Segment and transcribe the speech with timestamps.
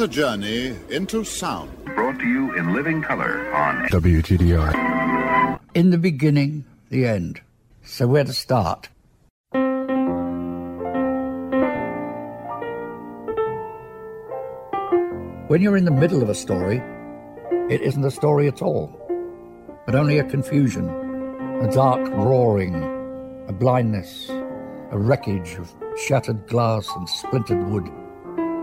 [0.00, 1.70] Is a journey into sound.
[1.84, 5.58] Brought to you in living color on WTDI.
[5.74, 7.42] In the beginning, the end.
[7.84, 8.88] So where to start?
[15.48, 16.82] When you're in the middle of a story,
[17.68, 18.86] it isn't a story at all,
[19.84, 20.88] but only a confusion,
[21.60, 22.74] a dark roaring,
[23.48, 27.90] a blindness, a wreckage of shattered glass and splintered wood,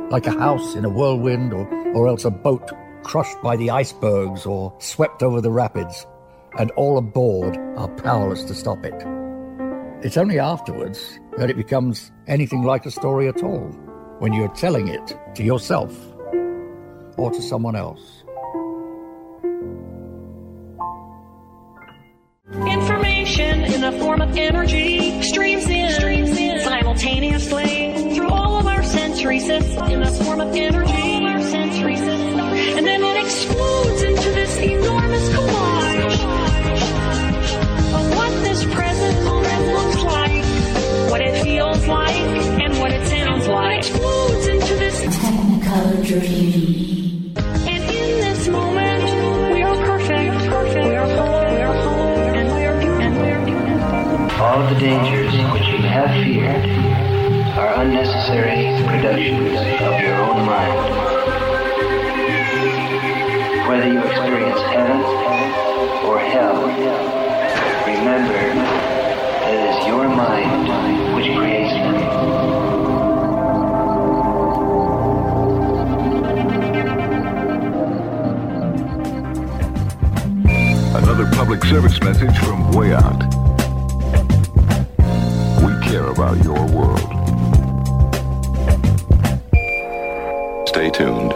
[0.10, 2.72] like a house in a whirlwind or, or else a boat
[3.04, 6.06] crushed by the icebergs or swept over the rapids,
[6.58, 8.94] and all aboard are powerless to stop it.
[10.04, 13.68] It's only afterwards that it becomes anything like a story at all,
[14.20, 15.94] when you're telling it to yourself
[17.17, 18.23] or to someone else.
[22.67, 27.77] Information in the form of energy streams in, streams in simultaneously
[29.27, 30.89] of our in the form of energy.
[30.89, 32.39] All of our sensory systems.
[32.77, 36.23] And then it explodes into this enormous collage
[37.93, 43.48] of what this present moment looks like, what it feels like, and what it sounds
[43.48, 43.80] like.
[43.80, 47.33] It explodes into this Technicolor dream.
[47.67, 48.48] and in this
[59.30, 60.80] productions of your own mind.
[63.67, 65.02] Whether you experience heaven
[66.05, 66.55] or hell,
[67.86, 68.33] remember
[69.43, 71.95] that it is your mind which creates them.
[80.95, 83.23] Another public service message from Way Out.
[85.64, 87.17] We care about your world.
[90.77, 91.33] Stay tuned.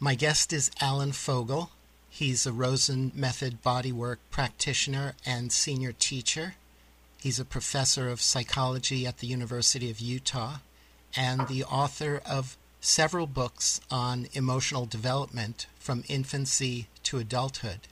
[0.00, 1.70] My guest is Alan Fogel.
[2.08, 6.56] He's a Rosen Method bodywork practitioner and senior teacher.
[7.20, 10.56] He's a professor of psychology at the University of Utah
[11.14, 17.86] and the author of several books on emotional development from infancy to adulthood.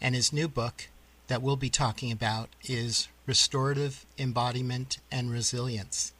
[0.00, 0.86] And his new book
[1.26, 6.12] that we'll be talking about is Restorative Embodiment and Resilience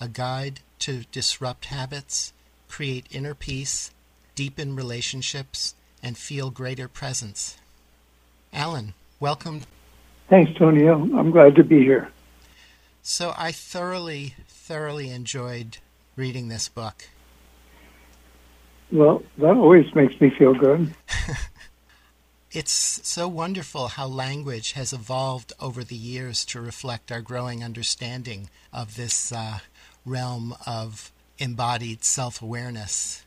[0.00, 2.32] A Guide to Disrupt Habits,
[2.68, 3.90] Create Inner Peace,
[4.34, 7.58] Deepen Relationships, and Feel Greater Presence.
[8.52, 9.62] Alan, welcome.
[10.28, 10.86] Thanks, Tony.
[10.86, 12.10] I'm glad to be here.
[13.02, 15.78] So, I thoroughly, thoroughly enjoyed
[16.16, 17.08] reading this book.
[18.90, 20.94] Well, that always makes me feel good.
[22.56, 22.72] It's
[23.06, 28.96] so wonderful how language has evolved over the years to reflect our growing understanding of
[28.96, 29.58] this uh,
[30.06, 33.24] realm of embodied self awareness.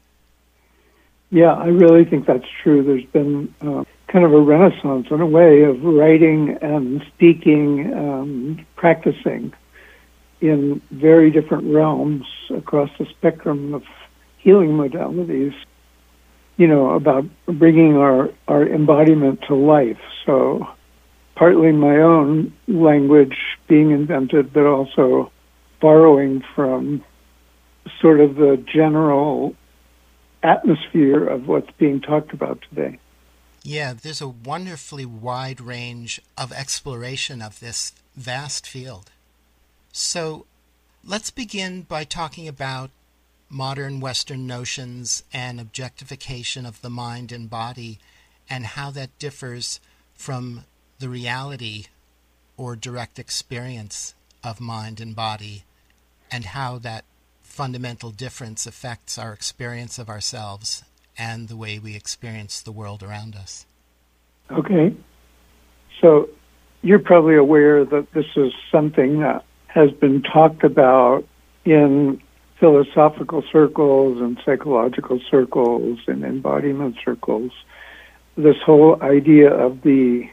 [1.31, 2.83] Yeah, I really think that's true.
[2.83, 8.65] There's been uh, kind of a renaissance in a way of writing and speaking, um,
[8.75, 9.53] practicing
[10.41, 13.83] in very different realms across the spectrum of
[14.37, 15.53] healing modalities.
[16.57, 19.99] You know, about bringing our, our embodiment to life.
[20.25, 20.67] So,
[21.35, 25.31] partly my own language being invented, but also
[25.79, 27.03] borrowing from
[28.01, 29.55] sort of the general
[30.43, 32.99] atmosphere of what's being talked about today.
[33.63, 39.11] Yeah, there's a wonderfully wide range of exploration of this vast field.
[39.91, 40.45] So
[41.03, 42.91] let's begin by talking about
[43.49, 47.99] modern Western notions and objectification of the mind and body
[48.49, 49.79] and how that differs
[50.13, 50.65] from
[50.99, 51.85] the reality
[52.57, 54.13] or direct experience
[54.43, 55.63] of mind and body
[56.31, 57.03] and how that
[57.49, 60.83] fundamental difference affects our experience of ourselves
[61.17, 63.65] and the way we experience the world around us.
[64.51, 64.95] Okay.
[65.99, 66.29] So
[66.81, 71.25] you're probably aware that this is something that has been talked about
[71.65, 72.21] in
[72.59, 77.51] philosophical circles and psychological circles and embodiment circles.
[78.35, 80.29] This whole idea of the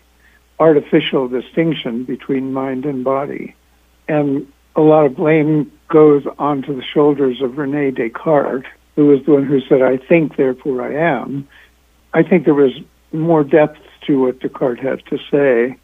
[0.59, 3.55] artificial distinction between mind and body.
[4.09, 9.33] And a lot of blame goes onto the shoulders of Rene Descartes, who was the
[9.33, 11.49] one who said, I think, therefore I am.
[12.13, 12.73] I think there was
[13.13, 15.77] more depth to what Descartes had to say,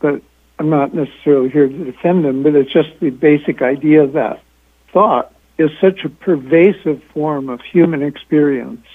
[0.00, 0.22] but
[0.58, 4.42] I'm not necessarily here to defend him, but it's just the basic idea that
[4.92, 8.86] thought is such a pervasive form of human experience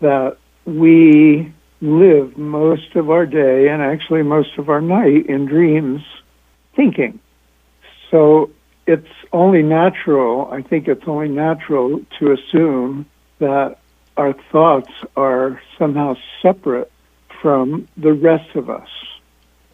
[0.00, 6.02] that we live most of our day and actually most of our night in dreams
[6.74, 7.18] thinking.
[8.10, 8.50] So
[8.86, 13.06] it's only natural, I think it's only natural to assume
[13.38, 13.78] that
[14.16, 16.90] our thoughts are somehow separate
[17.40, 18.88] from the rest of us.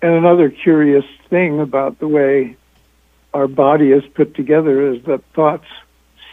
[0.03, 2.57] And another curious thing about the way
[3.35, 5.67] our body is put together is that thoughts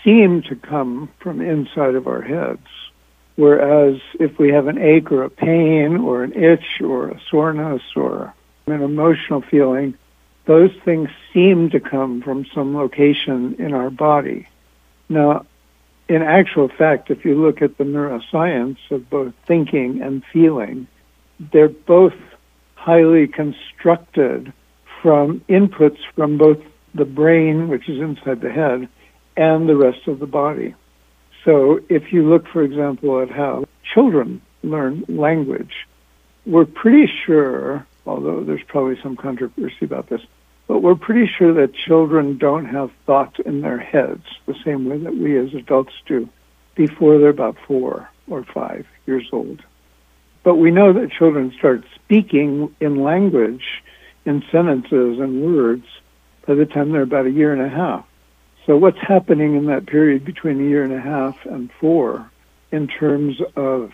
[0.03, 2.67] seem to come from inside of our heads.
[3.35, 7.81] Whereas if we have an ache or a pain or an itch or a soreness
[7.95, 8.33] or
[8.67, 9.95] an emotional feeling,
[10.45, 14.47] those things seem to come from some location in our body.
[15.09, 15.45] Now,
[16.09, 20.87] in actual fact, if you look at the neuroscience of both thinking and feeling,
[21.39, 22.15] they're both
[22.75, 24.51] highly constructed
[25.01, 26.59] from inputs from both
[26.93, 28.87] the brain, which is inside the head,
[29.35, 30.75] and the rest of the body.
[31.43, 35.87] So if you look, for example, at how children learn language,
[36.45, 40.21] we're pretty sure, although there's probably some controversy about this,
[40.67, 44.97] but we're pretty sure that children don't have thoughts in their heads the same way
[44.97, 46.29] that we as adults do
[46.75, 49.61] before they're about four or five years old.
[50.43, 53.63] But we know that children start speaking in language,
[54.25, 55.85] in sentences and words,
[56.45, 58.05] by the time they're about a year and a half.
[58.65, 62.29] So, what's happening in that period between a year and a half and four
[62.71, 63.91] in terms of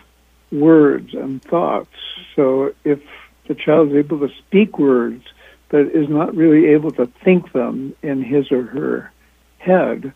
[0.52, 1.94] words and thoughts?
[2.36, 3.00] So, if
[3.48, 5.24] the child is able to speak words
[5.70, 9.12] but is not really able to think them in his or her
[9.58, 10.12] head,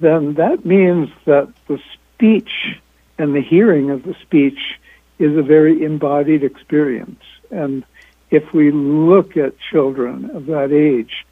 [0.00, 2.78] then that means that the speech
[3.18, 4.58] and the hearing of the speech
[5.18, 7.22] is a very embodied experience.
[7.50, 7.84] And
[8.30, 11.24] if we look at children of that age,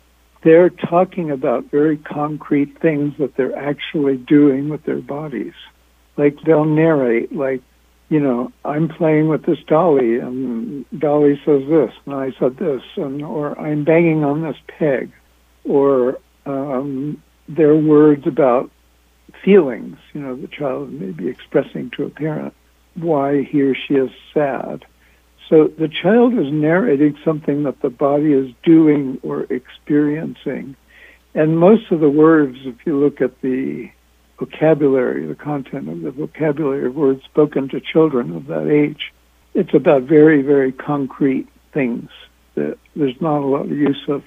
[0.43, 5.55] they're talking about very concrete things that they're actually doing with their bodies.
[6.17, 7.63] Like they'll narrate, like,
[8.13, 12.83] you know, I'm playing with this dolly, and Dolly says this, and I said this,
[12.97, 15.11] and or I'm banging on this peg,
[15.65, 18.71] or um, their words about
[19.43, 19.97] feelings.
[20.13, 22.53] You know, the child may be expressing to a parent
[22.97, 24.85] why he or she is sad.
[25.49, 30.77] So the child is narrating something that the body is doing or experiencing.
[31.35, 33.91] And most of the words, if you look at the
[34.39, 39.13] vocabulary, the content of the vocabulary of words spoken to children of that age,
[39.55, 42.11] it's about very, very concrete things.
[42.55, 44.25] There's not a lot of use of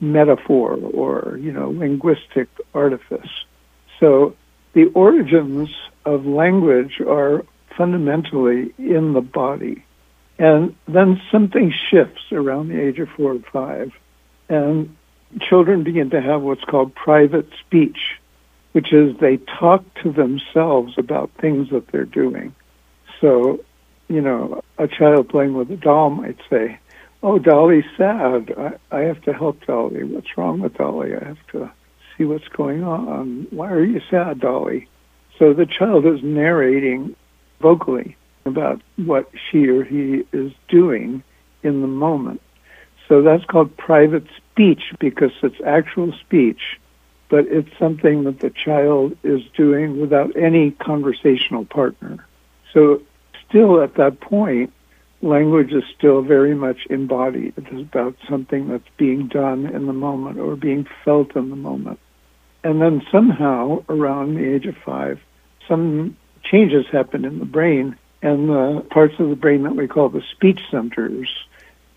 [0.00, 3.30] metaphor or, you know, linguistic artifice.
[3.98, 4.36] So
[4.72, 5.70] the origins
[6.04, 7.44] of language are
[7.76, 9.84] fundamentally in the body.
[10.38, 13.92] And then something shifts around the age of four or five,
[14.50, 14.94] and
[15.40, 18.18] children begin to have what's called private speech,
[18.76, 22.54] which is they talk to themselves about things that they're doing.
[23.22, 23.64] So,
[24.06, 26.78] you know, a child playing with a doll might say,
[27.22, 28.52] Oh, Dolly's sad.
[28.58, 30.04] I, I have to help Dolly.
[30.04, 31.16] What's wrong with Dolly?
[31.16, 31.72] I have to
[32.18, 33.46] see what's going on.
[33.48, 34.90] Why are you sad, Dolly?
[35.38, 37.16] So the child is narrating
[37.62, 38.14] vocally
[38.44, 41.22] about what she or he is doing
[41.62, 42.42] in the moment.
[43.08, 46.78] So that's called private speech because it's actual speech,
[47.28, 52.24] but it's something that the child is doing without any conversational partner.
[52.72, 53.02] So
[53.48, 54.72] still at that point,
[55.22, 57.54] language is still very much embodied.
[57.56, 61.56] It is about something that's being done in the moment or being felt in the
[61.56, 61.98] moment.
[62.62, 65.20] And then somehow around the age of five,
[65.68, 70.08] some changes happen in the brain and the parts of the brain that we call
[70.08, 71.28] the speech centers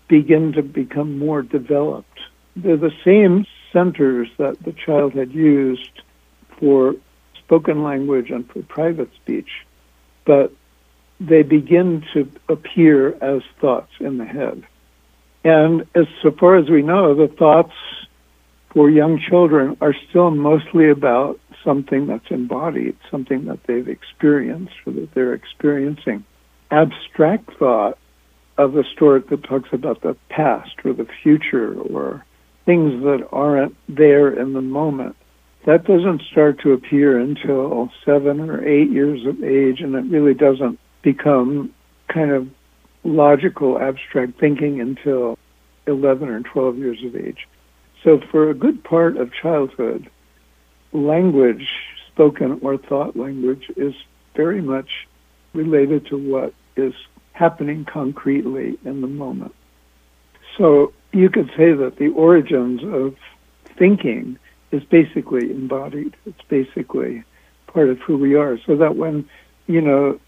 [0.08, 2.20] begin to become more developed.
[2.56, 6.02] They're the same centers that the child had used
[6.58, 6.94] for
[7.38, 9.50] spoken language and for private speech,
[10.24, 10.52] but
[11.18, 14.64] they begin to appear as thoughts in the head.
[15.44, 17.74] And as so far as we know, the thoughts
[18.72, 24.92] for young children are still mostly about something that's embodied, something that they've experienced or
[24.92, 26.24] that they're experiencing.
[26.70, 27.98] Abstract thought
[28.56, 32.24] of the sort that talks about the past or the future or
[32.70, 35.16] things that aren't there in the moment,
[35.66, 40.34] that doesn't start to appear until seven or eight years of age, and it really
[40.34, 41.74] doesn't become
[42.06, 42.48] kind of
[43.02, 45.36] logical, abstract thinking until
[45.88, 47.48] 11 or 12 years of age.
[48.04, 50.08] So, for a good part of childhood,
[50.92, 51.72] language,
[52.06, 53.94] spoken or thought language, is
[54.36, 55.08] very much
[55.54, 56.94] related to what is
[57.32, 59.56] happening concretely in the moment.
[60.60, 63.16] So, you could say that the origins of
[63.78, 64.38] thinking
[64.72, 66.14] is basically embodied.
[66.26, 67.24] It's basically
[67.66, 68.58] part of who we are.
[68.66, 69.26] So that when,
[69.66, 70.20] you know,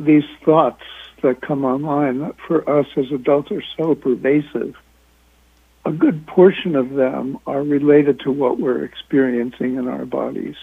[0.00, 0.82] these thoughts
[1.20, 4.74] that come online that for us as adults are so pervasive,
[5.84, 10.56] a good portion of them are related to what we're experiencing in our bodies.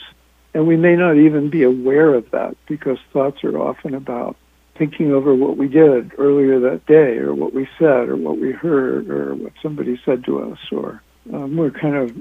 [0.55, 4.35] And we may not even be aware of that because thoughts are often about
[4.81, 8.51] thinking over what we did earlier that day or what we said or what we
[8.51, 12.17] heard or what somebody said to us or um, we're kind of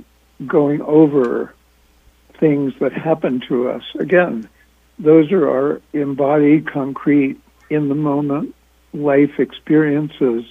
[0.47, 1.55] going over
[2.38, 3.83] things that happened to us.
[3.99, 4.47] Again,
[4.99, 7.40] those are our embodied, concrete,
[7.71, 8.55] in the moment
[8.93, 10.45] life experiences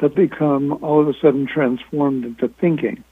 [0.00, 3.02] that become all of a sudden transformed into thinking.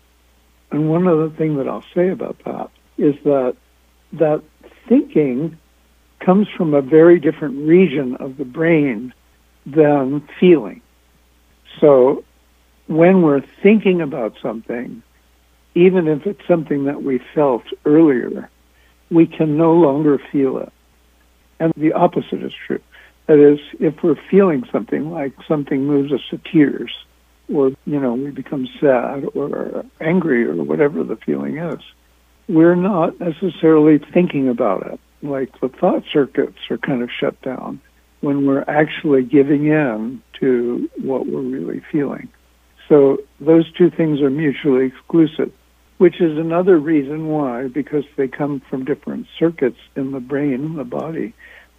[0.71, 2.69] And one other thing that I'll say about that
[2.99, 3.57] is that
[4.13, 4.43] that
[4.87, 5.57] thinking
[6.25, 9.12] comes from a very different region of the brain
[9.67, 10.81] than feeling.
[11.81, 12.25] So
[12.87, 15.02] when we're thinking about something,
[15.75, 18.50] even if it's something that we felt earlier,
[19.11, 20.73] we can no longer feel it.
[21.59, 22.81] And the opposite is true.
[23.26, 26.93] That is, if we're feeling something like something moves us to tears,
[27.52, 31.81] or, you know, we become sad or angry or whatever the feeling is,
[32.49, 35.00] we're not necessarily thinking about it.
[35.23, 37.81] Like the thought circuits are kind of shut down
[38.21, 42.29] when we're actually giving in to what we're really feeling.
[42.88, 45.52] So those two things are mutually exclusive
[46.02, 50.76] which is another reason why, because they come from different circuits in the brain and
[50.76, 51.33] the body,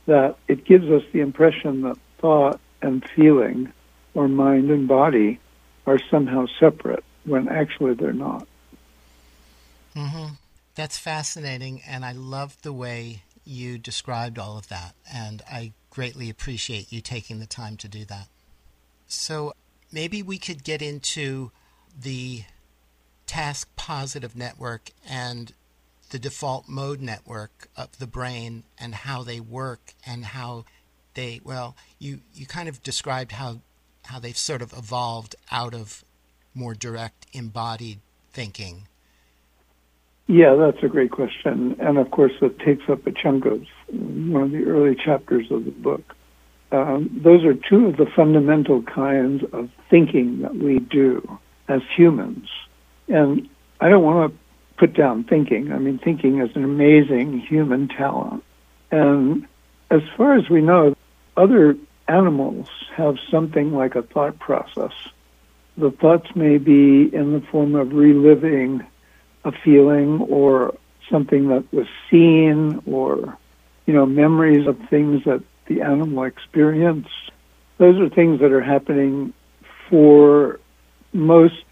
[0.06, 3.74] that it gives us the impression that thought and feeling,
[4.14, 5.42] or mind and body,
[5.86, 8.48] are somehow separate when actually they're not.
[9.94, 10.36] Mm-hmm.
[10.76, 16.30] That's fascinating, and I love the way you described all of that, and I greatly
[16.30, 18.28] appreciate you taking the time to do that.
[19.08, 19.54] So
[19.92, 21.52] maybe we could get into
[22.00, 22.44] the
[23.28, 25.54] task positive network and
[26.10, 30.66] the default mode network of the brain and how they work and how
[31.14, 33.60] they well you you kind of described how
[34.06, 36.04] how they've sort of evolved out of
[36.54, 38.00] more direct embodied
[38.32, 38.88] thinking
[40.28, 44.44] yeah that's a great question and of course it takes up a chunk of one
[44.44, 46.16] of the early chapters of the book
[46.72, 52.48] um, those are two of the fundamental kinds of thinking that we do as humans
[53.08, 53.50] and
[53.80, 54.40] I don't want to
[54.78, 55.72] put down thinking.
[55.72, 58.44] I mean, thinking is an amazing human talent.
[58.92, 59.48] And
[59.90, 60.96] as far as we know,
[61.36, 61.78] other
[62.08, 64.94] animals have something like a thought process.
[65.78, 68.86] The thoughts may be in the form of reliving
[69.46, 70.76] a feeling or
[71.10, 73.38] something that was seen or,
[73.86, 77.10] you know, memories of things that the animal experienced.
[77.78, 79.34] Those are things that are happening
[79.90, 80.60] for
[81.12, 81.64] most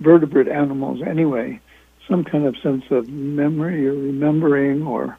[0.00, 1.60] vertebrate animals anyway,
[2.08, 5.18] some kind of sense of memory or remembering or,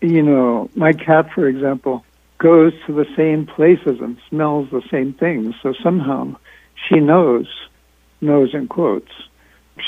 [0.00, 2.04] you know, my cat, for example,
[2.38, 5.54] goes to the same places and smells the same things.
[5.62, 6.36] So somehow
[6.88, 7.46] she knows,
[8.20, 9.12] knows in quotes.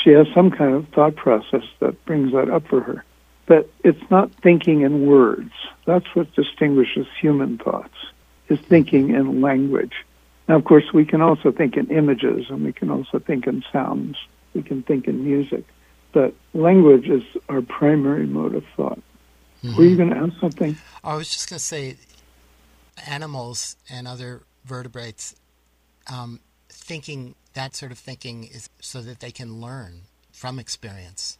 [0.03, 3.03] She has some kind of thought process that brings that up for her.
[3.47, 5.51] But it's not thinking in words.
[5.85, 7.95] That's what distinguishes human thoughts,
[8.49, 9.93] is thinking in language.
[10.47, 13.63] Now, of course, we can also think in images and we can also think in
[13.71, 14.17] sounds.
[14.53, 15.63] We can think in music.
[16.11, 18.99] But language is our primary mode of thought.
[19.63, 19.77] Mm-hmm.
[19.77, 20.77] Were you going to ask something?
[21.03, 21.97] I was just going to say
[23.07, 25.35] animals and other vertebrates
[26.11, 31.37] um, thinking that sort of thinking is so that they can learn from experience.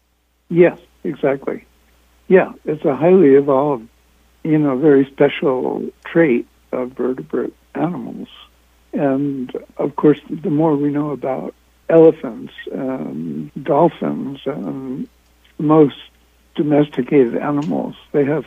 [0.50, 1.65] Yes, exactly.
[2.27, 3.88] Yeah, it's a highly evolved,
[4.43, 8.27] you know, very special trait of vertebrate animals.
[8.93, 11.53] And of course, the more we know about
[11.89, 15.07] elephants, and dolphins, and
[15.60, 15.98] most
[16.55, 17.95] domesticated animals.
[18.12, 18.45] They have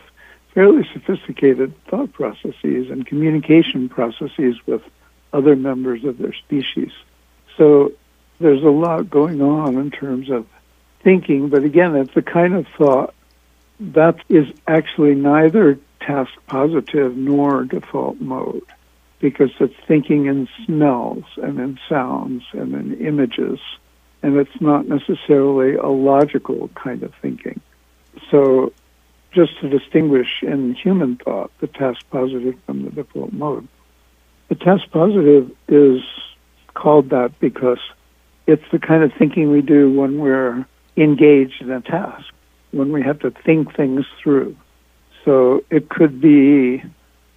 [0.54, 4.82] fairly sophisticated thought processes and communication processes with
[5.32, 6.90] other members of their species.
[7.58, 7.92] So
[8.38, 10.46] there's a lot going on in terms of
[11.02, 13.14] thinking, but again, it's the kind of thought
[13.80, 18.62] that is actually neither task positive nor default mode
[19.20, 23.58] because it's thinking in smells and in sounds and in images,
[24.22, 27.60] and it's not necessarily a logical kind of thinking.
[28.30, 28.72] So,
[29.32, 33.68] just to distinguish in human thought the task positive from the default mode.
[34.48, 36.00] The task positive is
[36.75, 37.78] called that because
[38.46, 42.26] it's the kind of thinking we do when we're engaged in a task,
[42.70, 44.56] when we have to think things through.
[45.25, 46.82] So it could be,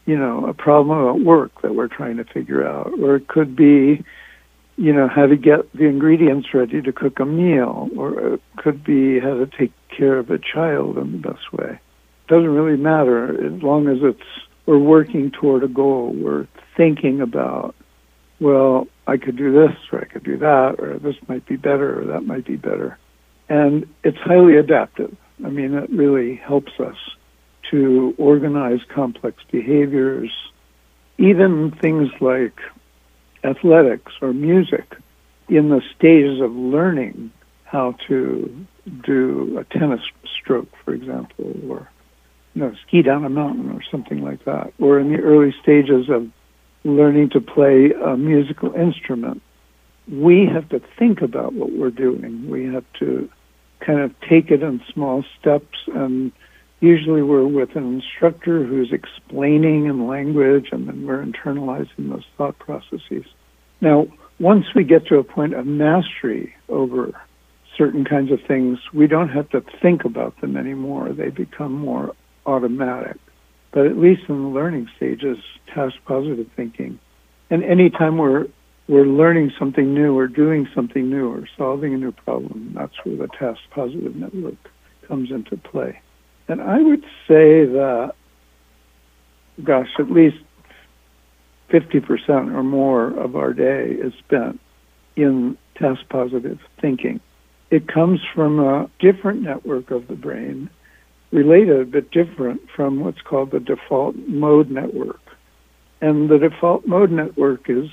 [0.06, 3.56] you know, a problem at work that we're trying to figure out, or it could
[3.56, 4.04] be,
[4.78, 8.84] you know, how to get the ingredients ready to cook a meal, or it could
[8.84, 11.72] be how to take care of a child in the best way.
[11.72, 16.14] It doesn't really matter as long as it's we're working toward a goal.
[16.14, 16.48] We're
[16.78, 17.76] thinking about,
[18.40, 22.02] well, I could do this, or I could do that, or this might be better,
[22.02, 22.98] or that might be better.
[23.50, 25.16] And it's highly adaptive.
[25.44, 26.98] I mean, it really helps us
[27.72, 30.32] to organize complex behaviors,
[31.18, 32.60] even things like
[33.44, 34.96] athletics or music,
[35.50, 37.32] in the stages of learning
[37.66, 38.66] how to
[39.04, 40.02] do a tennis
[40.40, 41.90] stroke, for example, or
[42.54, 46.10] you know, ski down a mountain or something like that, or in the early stages
[46.10, 46.30] of
[46.84, 49.42] learning to play a musical instrument.
[50.12, 52.50] We have to think about what we're doing.
[52.50, 53.30] We have to
[53.80, 56.32] kind of take it in small steps and
[56.80, 62.58] usually we're with an instructor who's explaining in language and then we're internalizing those thought
[62.60, 63.26] processes.
[63.80, 64.08] Now,
[64.40, 67.14] once we get to a point of mastery over
[67.78, 71.14] certain kinds of things, we don't have to think about them anymore.
[71.14, 73.18] They become more automatic.
[73.72, 75.38] But at least in the learning stages,
[75.74, 77.00] task positive thinking.
[77.50, 78.48] And anytime we're
[78.88, 83.16] we're learning something new or doing something new or solving a new problem, that's where
[83.16, 84.56] the task positive network
[85.08, 86.02] comes into play.
[86.50, 88.14] And I would say that,
[89.64, 90.38] gosh, at least
[91.70, 94.60] 50% or more of our day is spent
[95.16, 97.22] in task positive thinking.
[97.70, 100.70] It comes from a different network of the brain,
[101.32, 105.20] related but different from what's called the default mode network.
[106.02, 107.90] And the default mode network is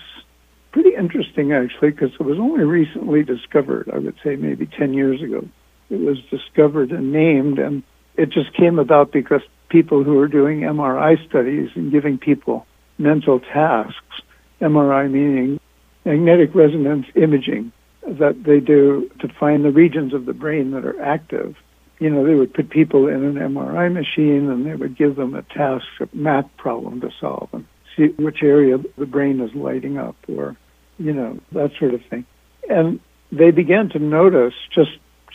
[0.72, 5.22] pretty interesting, actually, because it was only recently discovered, I would say maybe 10 years
[5.22, 5.46] ago.
[5.90, 7.82] It was discovered and named, and
[8.16, 12.66] it just came about because people who are doing MRI studies and giving people
[12.98, 14.22] mental tasks,
[14.60, 15.60] MRI meaning
[16.04, 17.72] magnetic resonance imaging,
[18.06, 21.56] that they do to find the regions of the brain that are active.
[21.98, 25.34] You know, they would put people in an MRI machine and they would give them
[25.34, 29.98] a task, a math problem to solve and see which area the brain is lighting
[29.98, 30.56] up or,
[30.98, 32.24] you know, that sort of thing.
[32.68, 33.00] And
[33.32, 34.92] they began to notice just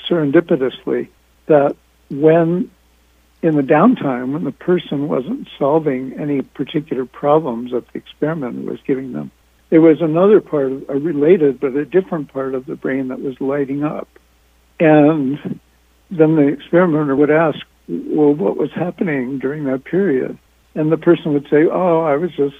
[0.10, 1.10] serendipitously
[1.47, 1.76] that
[2.10, 2.71] when
[3.41, 8.80] in the downtime, when the person wasn't solving any particular problems that the experimenter was
[8.88, 9.32] giving them,
[9.69, 13.21] there was another part, of, a related but a different part of the brain that
[13.21, 14.08] was lighting up.
[14.80, 15.60] And
[16.17, 20.38] then the experimenter would ask, well, what was happening during that period?
[20.76, 22.56] And the person would say, oh, I was just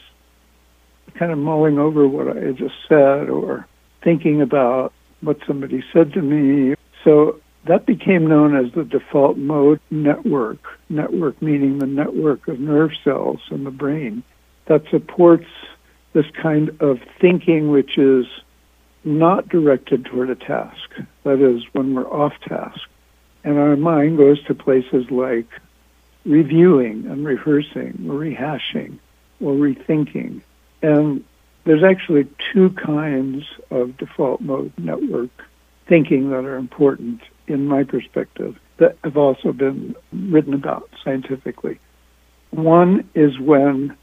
[1.15, 3.67] kind of mulling over what I just said or
[4.01, 6.75] thinking about what somebody said to me.
[7.03, 10.59] So that became known as the default mode network.
[10.89, 14.23] Network meaning the network of nerve cells in the brain
[14.65, 15.47] that supports
[16.13, 18.25] this kind of thinking which is
[19.03, 20.89] not directed toward a task.
[21.23, 22.87] That is, when we're off task.
[23.43, 25.47] And our mind goes to places like
[26.25, 28.99] reviewing and rehearsing, or rehashing,
[29.41, 30.41] or rethinking.
[30.82, 31.23] And
[31.65, 35.32] there's actually two kinds of default mode network
[35.88, 41.79] thinking that are important in my perspective that have also been written about scientifically.
[42.51, 43.95] One is when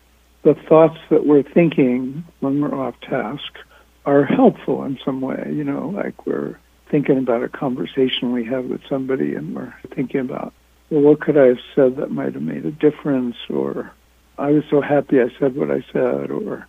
[0.42, 3.59] the thoughts that we're thinking when we're off task
[4.07, 6.59] are helpful in some way, you know, like we're
[6.90, 10.53] thinking about a conversation we had with somebody and we're thinking about,
[10.90, 13.37] well, what could I have said that might have made a difference?
[13.48, 13.92] Or
[14.38, 16.31] I was so happy I said what I said.
[16.31, 16.66] Or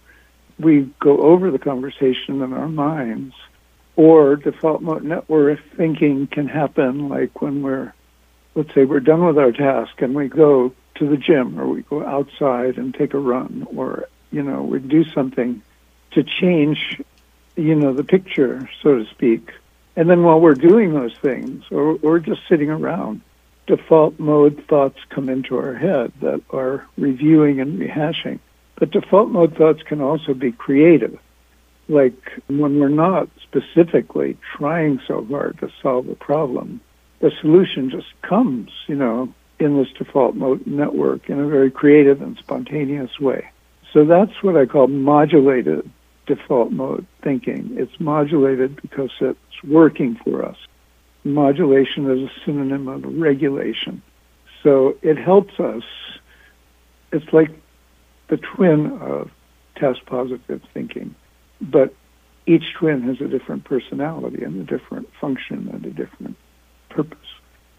[0.60, 3.34] we go over the conversation in our minds
[3.96, 7.94] or default mode network thinking can happen like when we're,
[8.56, 11.82] let's say we're done with our task and we go to the gym or we
[11.82, 15.62] go outside and take a run or, you know, we do something
[16.12, 17.02] to change,
[17.56, 19.52] you know, the picture, so to speak.
[19.96, 23.22] And then while we're doing those things or, just sitting around,
[23.68, 28.40] default mode thoughts come into our head that are reviewing and rehashing.
[28.76, 31.20] But default mode thoughts can also be creative.
[31.88, 36.80] Like when we're not specifically trying so hard to solve a problem,
[37.20, 42.22] the solution just comes, you know, in this default mode network in a very creative
[42.22, 43.52] and spontaneous way.
[43.94, 45.90] So that's what I call modulated
[46.36, 47.72] default mode thinking.
[47.74, 50.58] It's modulated because it's working for us.
[51.24, 54.02] Modulation is a synonym of regulation.
[54.64, 55.84] So it helps us.
[57.12, 57.52] It's like
[58.30, 59.30] the twin of
[59.76, 61.16] task positive thinking,
[61.60, 61.94] but
[62.46, 66.38] each twin has a different personality and a different function and a different
[66.90, 67.18] purpose.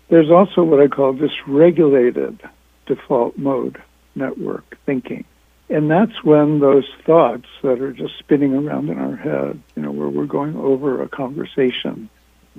[0.08, 2.38] There's also what I call dysregulated
[2.86, 3.80] default mode
[4.14, 5.24] network thinking.
[5.72, 9.90] And that's when those thoughts that are just spinning around in our head, you know,
[9.90, 12.10] where we're going over a conversation,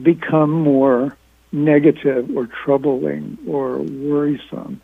[0.02, 1.16] become more
[1.52, 4.82] negative or troubling or worrisome.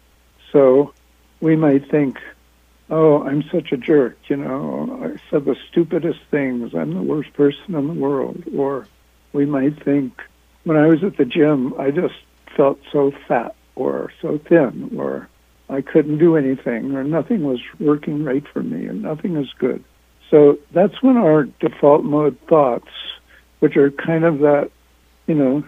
[0.51, 0.93] So
[1.41, 2.19] we might think,
[2.91, 7.33] oh, I'm such a jerk, you know, I said the stupidest things, I'm the worst
[7.33, 8.43] person in the world.
[8.55, 8.87] Or
[9.33, 10.21] we might think,
[10.65, 12.15] when I was at the gym, I just
[12.55, 15.27] felt so fat or so thin or
[15.69, 19.83] I couldn't do anything or nothing was working right for me or nothing is good.
[20.29, 22.89] So that's when our default mode thoughts,
[23.59, 24.71] which are kind of that,
[25.27, 25.63] you know,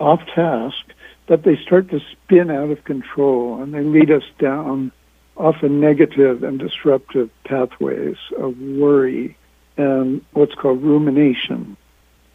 [0.00, 0.92] off task,
[1.28, 4.92] that they start to spin out of control and they lead us down
[5.36, 9.36] often negative and disruptive pathways of worry
[9.76, 11.76] and what's called rumination.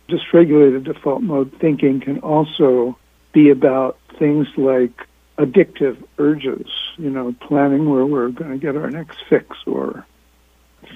[0.09, 2.97] Dysregulated default mode thinking can also
[3.33, 6.67] be about things like addictive urges,
[6.97, 10.05] you know, planning where we're going to get our next fix or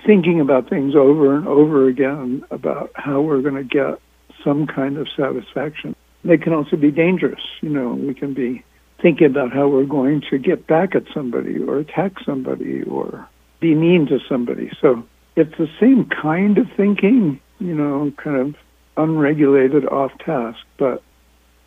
[0.05, 3.99] thinking about things over and over again about how we're going to get
[4.43, 5.95] some kind of satisfaction.
[6.23, 7.41] They can also be dangerous.
[7.61, 8.63] You know, we can be
[9.01, 13.27] thinking about how we're going to get back at somebody or attack somebody or
[13.59, 14.71] be mean to somebody.
[14.81, 15.03] So
[15.35, 18.55] it's the same kind of thinking, you know, kind of
[18.97, 21.03] unregulated off task, but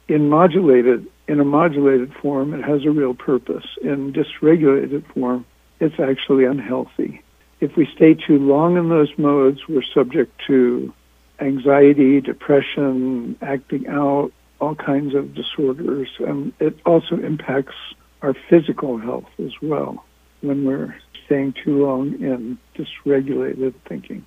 [0.09, 3.65] in modulated in a modulated form, it has a real purpose.
[3.83, 5.47] In dysregulated form,
[5.79, 7.23] it's actually unhealthy.
[7.61, 10.93] If we stay too long in those modes, we're subject to
[11.39, 17.77] anxiety, depression, acting out, all kinds of disorders, and it also impacts
[18.23, 20.05] our physical health as well
[20.41, 24.27] when we're staying too long in dysregulated thinking.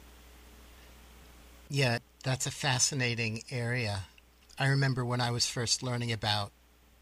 [1.70, 4.06] Yeah, that's a fascinating area.
[4.58, 6.54] I remember when I was first learning about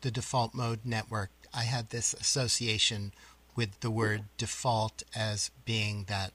[0.02, 3.14] the default mode network, I had this association
[3.56, 6.32] with the word default as being that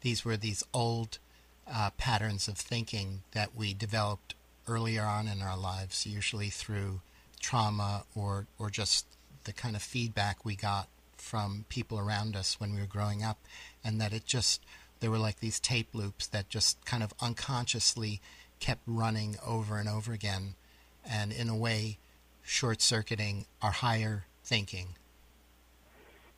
[0.00, 1.18] these were these old
[1.72, 4.34] uh, patterns of thinking that we developed
[4.68, 7.00] earlier on in our lives, usually through
[7.40, 9.06] trauma or, or just
[9.44, 13.38] the kind of feedback we got from people around us when we were growing up,
[13.84, 14.62] and that it just,
[15.00, 18.20] there were like these tape loops that just kind of unconsciously
[18.60, 20.54] kept running over and over again,
[21.08, 21.98] and in a way,
[22.46, 24.88] short circuiting our higher thinking.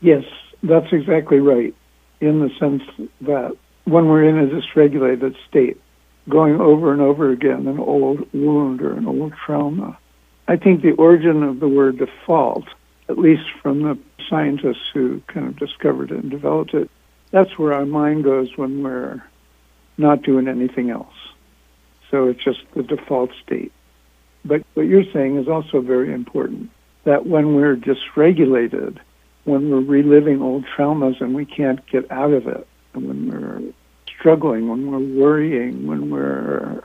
[0.01, 0.25] Yes,
[0.63, 1.75] that's exactly right,
[2.21, 2.83] in the sense
[3.21, 5.81] that when we're in a dysregulated state,
[6.29, 9.99] going over and over again an old wound or an old trauma.
[10.47, 12.65] I think the origin of the word default,
[13.09, 16.91] at least from the scientists who kind of discovered it and developed it,
[17.31, 19.23] that's where our mind goes when we're
[19.97, 21.15] not doing anything else.
[22.11, 23.73] So it's just the default state.
[24.49, 26.71] But what you're saying is also very important
[27.05, 28.99] that when we're dysregulated,
[29.45, 33.73] when we're reliving old traumas and we can't get out of it, and when we're
[34.07, 36.83] struggling, when we're worrying, when we're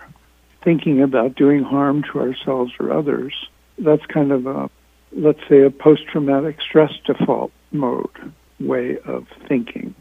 [0.64, 3.34] thinking about doing harm to ourselves or others,
[3.78, 4.70] that's kind of a,
[5.14, 9.96] let's say, a post traumatic stress default mode way of thinking.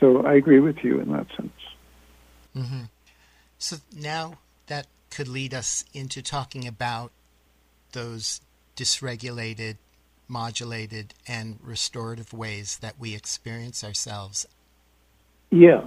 [0.00, 1.52] So I agree with you in that sense.
[2.56, 2.82] Mm-hmm.
[3.58, 7.12] So now that could lead us into talking about
[7.92, 8.40] those
[8.76, 9.76] dysregulated,
[10.26, 14.46] modulated, and restorative ways that we experience ourselves.
[15.50, 15.82] Yeah.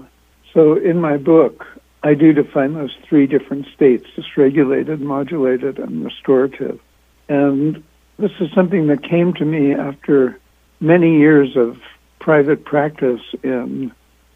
[0.53, 1.65] So in my book,
[2.03, 6.79] I do define those three different states dysregulated, modulated, and restorative.
[7.27, 7.83] And
[8.19, 10.39] this is something that came to me after
[10.79, 11.77] many years of
[12.19, 13.91] private practice in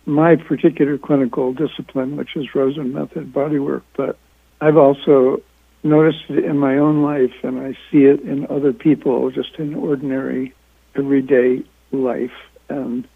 [0.08, 3.84] my particular clinical discipline, which is Rosen method bodywork.
[3.96, 4.18] But
[4.62, 5.42] I've also
[5.84, 9.74] noticed it in my own life, and I see it in other people just in
[9.74, 10.54] ordinary,
[10.96, 12.34] everyday life.
[12.68, 13.08] And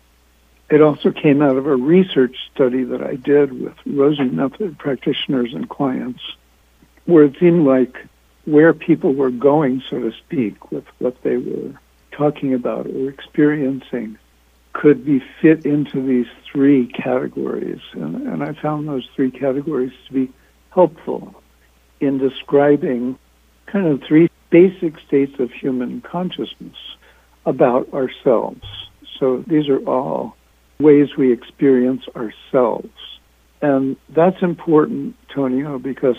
[0.69, 5.53] it also came out of a research study that I did with Rosen Method practitioners
[5.53, 6.21] and clients,
[7.06, 7.97] where it seemed like
[8.45, 11.73] where people were going, so to speak, with what they were
[12.12, 14.17] talking about or experiencing
[14.71, 17.82] could be fit into these three categories.
[17.93, 20.32] And, and I found those three categories to be
[20.73, 21.36] helpful
[21.99, 23.17] in describing
[23.67, 26.75] kind of three basic states of human consciousness
[27.45, 28.62] about ourselves.
[29.19, 30.36] So these are all
[30.79, 32.89] ways we experience ourselves.
[33.62, 36.17] And that's important, Tonio, because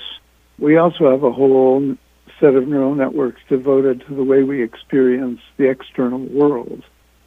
[0.59, 1.97] we also have a whole
[2.41, 6.83] set of neural networks devoted to the way we experience the external world,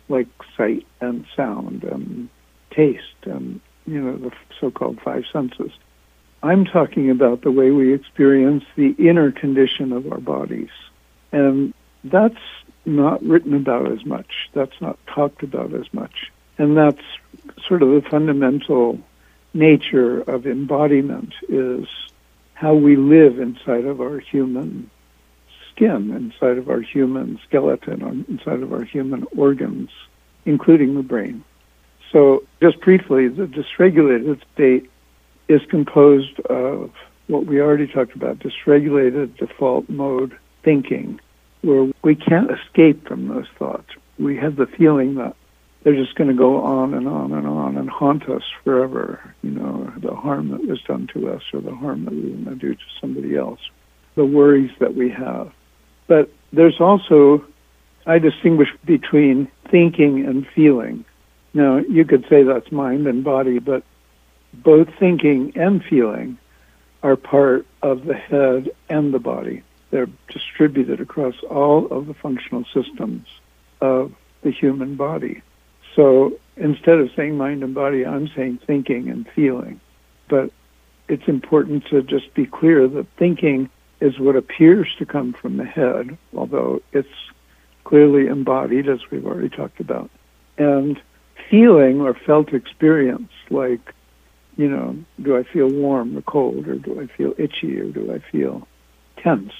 [0.10, 2.30] like sight and sound and
[2.72, 5.72] taste and, you know, the so-called five senses.
[6.48, 10.70] I'm talking about the way we experience the inner condition of our bodies.
[11.34, 11.74] And
[12.06, 12.40] that's
[12.86, 14.50] not written about as much.
[14.54, 16.32] That's not talked about as much.
[16.58, 17.02] And that's
[17.68, 18.98] sort of the fundamental
[19.54, 21.86] nature of embodiment is
[22.54, 24.90] how we live inside of our human
[25.70, 29.90] skin, inside of our human skeleton, inside of our human organs,
[30.46, 31.44] including the brain.
[32.10, 34.90] So, just briefly, the dysregulated state
[35.48, 36.92] is composed of
[37.28, 41.20] what we already talked about dysregulated default mode thinking,
[41.62, 43.90] where we can't escape from those thoughts.
[44.20, 45.36] We have the feeling that
[45.84, 49.22] they're just going to go on and on and on and haunt us forever.
[49.42, 52.46] You know, the harm that was done to us or the harm that we want
[52.46, 53.60] to do to somebody else,
[54.16, 55.52] the worries that we have.
[56.08, 57.46] But there's also,
[58.06, 61.06] I distinguish between thinking and feeling.
[61.54, 63.84] Now, you could say that's mind and body, but
[64.64, 66.38] both thinking and feeling
[67.04, 69.64] are part of the head and the body.
[69.92, 73.28] They're distributed across all of the functional systems
[73.82, 75.42] of the human body.
[75.96, 79.80] So instead of saying mind and body, I'm saying thinking and feeling.
[80.28, 80.52] But
[81.08, 83.70] it's important to just be clear that thinking
[84.02, 87.08] is what appears to come from the head, although it's
[87.84, 90.10] clearly embodied, as we've already talked about.
[90.58, 91.02] And
[91.50, 93.94] feeling or felt experience, like
[94.58, 98.14] you know, do I feel warm or cold, or do I feel itchy, or do
[98.14, 98.68] I feel
[99.18, 99.54] tense,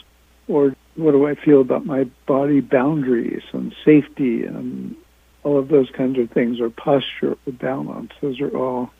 [0.48, 4.96] or what do I feel about my body boundaries and safety and
[5.44, 8.12] all of those kinds of things, or posture or balance.
[8.22, 8.92] Those are all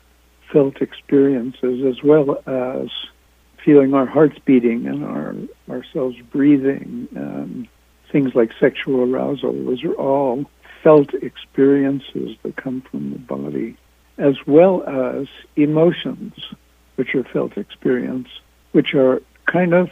[0.52, 2.88] felt experiences, as well as
[3.62, 5.34] feeling our hearts beating and our
[5.68, 7.68] ourselves breathing and
[8.10, 9.52] things like sexual arousal.
[9.52, 10.46] Those are all
[10.82, 13.76] felt experiences that come from the body
[14.18, 16.34] as well as emotions,
[16.96, 18.28] which are felt experience,
[18.72, 19.90] which are kind of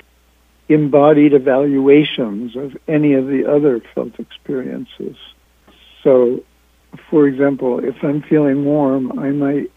[0.68, 5.16] embodied evaluations of any of the other felt experiences.
[6.02, 6.42] So,
[7.08, 9.70] for example, if I'm feeling warm, I might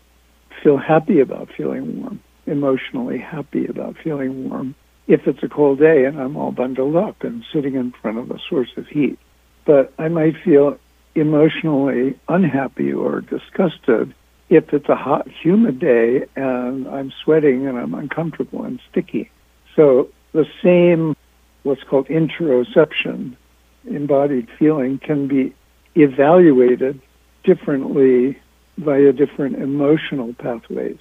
[0.63, 4.75] feel happy about feeling warm, emotionally happy about feeling warm.
[5.07, 8.31] If it's a cold day and I'm all bundled up and sitting in front of
[8.31, 9.19] a source of heat,
[9.65, 10.79] but I might feel
[11.15, 14.13] emotionally unhappy or disgusted
[14.49, 19.29] if it's a hot, humid day and I'm sweating and I'm uncomfortable and sticky.
[19.75, 21.15] So the same,
[21.63, 23.35] what's called interoception,
[23.85, 25.53] embodied feeling, can be
[25.95, 26.99] evaluated
[27.43, 28.39] differently
[28.77, 30.99] via different emotional pathways.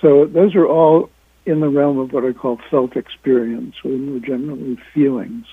[0.00, 1.10] So those are all
[1.44, 5.46] in the realm of what I call felt experience, or more generally feelings.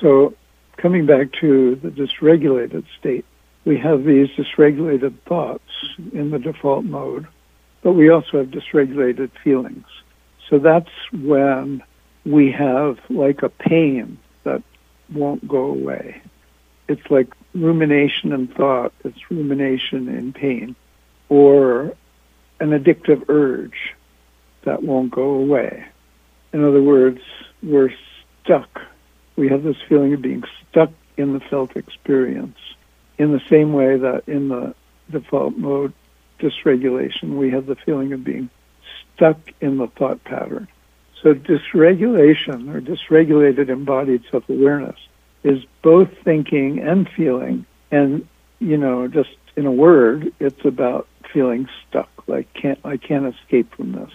[0.00, 0.34] So
[0.76, 3.24] coming back to the dysregulated state,
[3.68, 5.70] we have these dysregulated thoughts
[6.14, 7.26] in the default mode,
[7.82, 9.84] but we also have dysregulated feelings.
[10.48, 11.82] So that's when
[12.24, 14.62] we have like a pain that
[15.12, 16.22] won't go away.
[16.88, 20.74] It's like rumination and thought, it's rumination and pain,
[21.28, 21.94] or
[22.60, 23.94] an addictive urge
[24.62, 25.84] that won't go away.
[26.54, 27.20] In other words,
[27.62, 27.92] we're
[28.42, 28.80] stuck.
[29.36, 32.56] We have this feeling of being stuck in the felt experience
[33.18, 34.74] in the same way that in the
[35.10, 35.92] default mode
[36.38, 38.48] dysregulation, we have the feeling of being
[39.14, 40.68] stuck in the thought pattern.
[41.22, 44.98] So dysregulation or dysregulated embodied self-awareness
[45.42, 47.66] is both thinking and feeling.
[47.90, 48.28] And,
[48.60, 52.10] you know, just in a word, it's about feeling stuck.
[52.26, 54.12] Like can't I can't escape from this.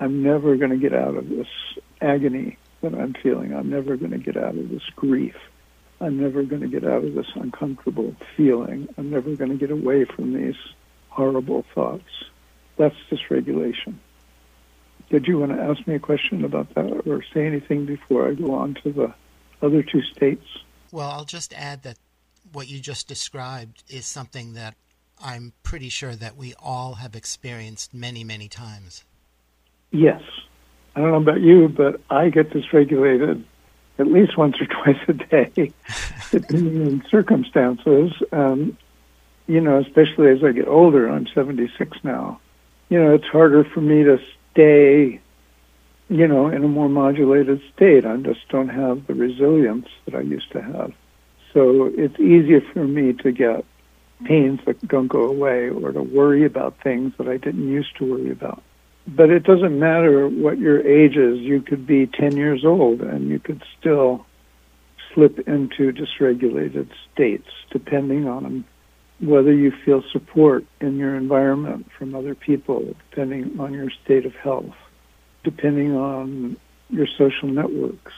[0.00, 1.48] I'm never going to get out of this
[2.00, 3.52] agony that I'm feeling.
[3.52, 5.36] I'm never going to get out of this grief.
[6.00, 8.88] I'm never going to get out of this uncomfortable feeling.
[8.96, 10.56] I'm never going to get away from these
[11.08, 12.24] horrible thoughts.
[12.76, 13.94] That's dysregulation.
[15.10, 18.34] Did you want to ask me a question about that or say anything before I
[18.34, 19.14] go on to the
[19.62, 20.44] other two states?
[20.92, 21.98] Well, I'll just add that
[22.52, 24.74] what you just described is something that
[25.22, 29.04] I'm pretty sure that we all have experienced many, many times.
[29.90, 30.22] Yes.
[30.94, 33.44] I don't know about you, but I get dysregulated
[33.98, 35.72] at least once or twice a day,
[36.30, 38.12] depending on circumstances.
[38.32, 38.76] Um,
[39.46, 42.40] you know, especially as I get older, I'm 76 now.
[42.90, 44.18] You know, it's harder for me to
[44.52, 45.20] stay,
[46.08, 48.04] you know, in a more modulated state.
[48.04, 50.92] I just don't have the resilience that I used to have.
[51.54, 53.64] So it's easier for me to get
[54.24, 58.10] pains that don't go away or to worry about things that I didn't used to
[58.10, 58.62] worry about.
[59.08, 61.38] But it doesn't matter what your age is.
[61.38, 64.26] You could be 10 years old and you could still
[65.14, 68.64] slip into dysregulated states depending on
[69.20, 74.34] whether you feel support in your environment from other people, depending on your state of
[74.34, 74.76] health,
[75.42, 76.56] depending on
[76.90, 78.12] your social networks,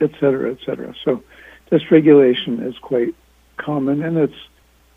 [0.00, 0.94] et cetera, et cetera.
[1.04, 1.22] So
[1.70, 3.14] dysregulation is quite
[3.56, 4.34] common, and it's,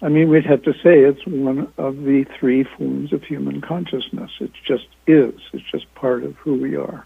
[0.02, 4.32] I mean, we'd have to say it's one of the three forms of human consciousness.
[4.40, 5.34] It just is.
[5.54, 7.06] It's just part of who we are.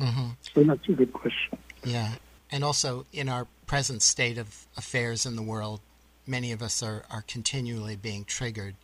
[0.00, 0.28] Mm-hmm.
[0.54, 1.58] So that's a good question.
[1.84, 2.12] Yeah.
[2.50, 5.80] And also, in our present state of affairs in the world,
[6.26, 8.74] many of us are, are continually being triggered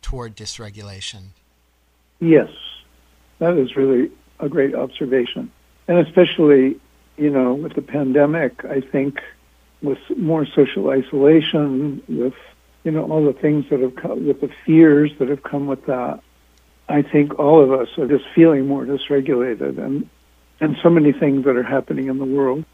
[0.00, 1.30] toward dysregulation.
[2.20, 2.50] Yes,
[3.38, 5.50] that is really a great observation.
[5.88, 6.80] And especially,
[7.16, 9.20] you know, with the pandemic, I think
[9.82, 12.34] with more social isolation, with,
[12.84, 15.86] you know, all the things that have come, with the fears that have come with
[15.86, 16.20] that,
[16.88, 20.08] I think all of us are just feeling more dysregulated and,
[20.60, 22.64] and so many things that are happening in the world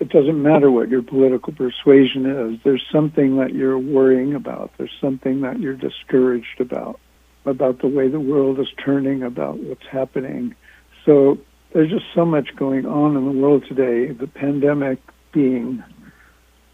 [0.00, 2.60] it doesn't matter what your political persuasion is.
[2.64, 4.72] There's something that you're worrying about.
[4.78, 7.00] There's something that you're discouraged about,
[7.44, 10.54] about the way the world is turning, about what's happening.
[11.04, 11.38] So
[11.72, 14.12] there's just so much going on in the world today.
[14.12, 14.98] The pandemic
[15.32, 15.82] being,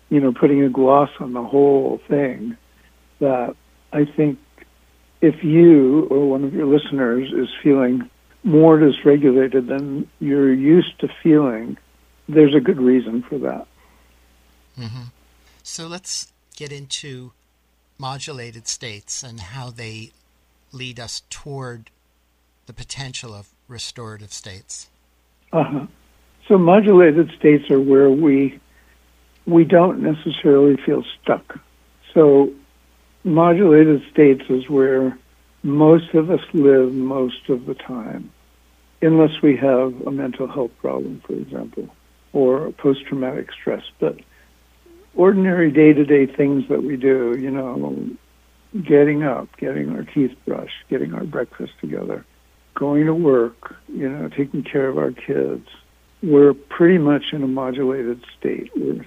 [0.08, 2.56] you know, putting a gloss on the whole thing
[3.22, 3.54] that
[3.92, 4.38] I think
[5.20, 8.10] if you or one of your listeners is feeling
[8.42, 11.78] more dysregulated than you're used to feeling,
[12.28, 13.66] there's a good reason for that.
[14.78, 15.04] Mm-hmm.
[15.62, 17.32] So let's get into
[17.98, 20.10] modulated states and how they
[20.72, 21.90] lead us toward
[22.66, 24.88] the potential of restorative states.
[25.52, 25.86] Uh-huh.
[26.48, 28.58] So modulated states are where we
[29.46, 31.58] we don't necessarily feel stuck.
[32.14, 32.52] So
[33.24, 35.16] modulated states is where
[35.62, 38.30] most of us live most of the time,
[39.00, 41.88] unless we have a mental health problem, for example
[42.32, 44.18] or post traumatic stress, but
[45.14, 48.08] ordinary day to day things that we do, you know,
[48.82, 52.24] getting up, getting our teeth brushed, getting our breakfast together,
[52.74, 55.68] going to work, you know, taking care of our kids.
[56.22, 58.70] We're pretty much in a modulated state.
[58.74, 59.04] We're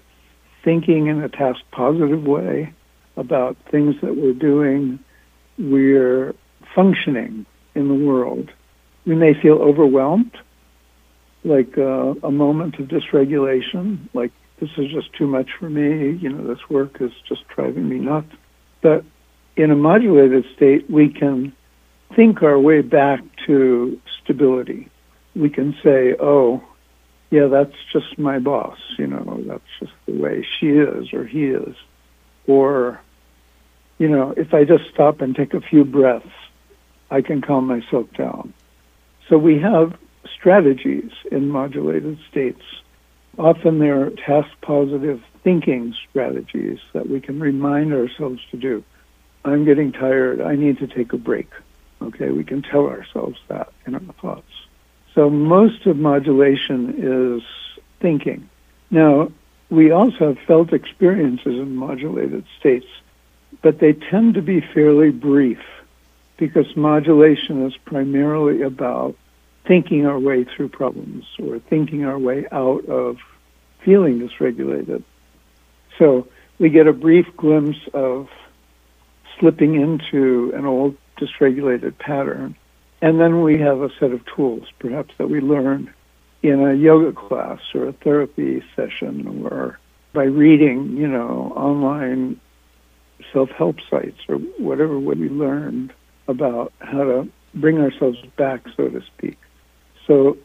[0.63, 2.73] thinking in a task positive way
[3.17, 4.99] about things that we're doing.
[5.57, 6.33] We're
[6.73, 8.51] functioning in the world.
[9.05, 10.35] We may feel overwhelmed
[11.45, 16.29] like uh, a moment of dysregulation, like this is just too much for me, you
[16.29, 18.33] know, this work is just driving me nuts.
[18.81, 19.05] But
[19.55, 21.53] in a modulated state, we can
[22.15, 24.89] think our way back to stability.
[25.35, 26.63] We can say, oh,
[27.29, 31.45] yeah, that's just my boss, you know, that's just the way she is or he
[31.45, 31.75] is.
[32.47, 33.01] Or,
[33.97, 36.27] you know, if I just stop and take a few breaths,
[37.09, 38.53] I can calm myself down.
[39.29, 39.97] So we have
[40.33, 42.61] strategies in modulated states.
[43.37, 48.83] Often they're task positive thinking strategies that we can remind ourselves to do.
[49.43, 50.41] I'm getting tired.
[50.41, 51.49] I need to take a break.
[52.01, 54.51] Okay, we can tell ourselves that in our thoughts.
[55.13, 57.43] So most of modulation is
[57.99, 58.49] thinking.
[58.91, 59.31] Now,
[59.69, 62.87] we also have felt experiences in modulated states,
[63.65, 65.57] but they tend to be fairly brief
[66.37, 69.15] because modulation is primarily about
[69.65, 73.17] thinking our way through problems or thinking our way out of
[73.79, 75.01] feeling dysregulated.
[75.97, 76.27] So
[76.59, 78.29] we get a brief glimpse of
[79.39, 82.55] slipping into an old dysregulated pattern.
[83.01, 85.91] And then we have a set of tools, perhaps that we learn
[86.43, 89.79] in a yoga class or a therapy session or
[90.13, 92.39] by reading, you know, online
[93.33, 95.93] self-help sites or whatever we learned
[96.27, 99.37] about how to bring ourselves back, so to speak.
[100.07, 100.37] So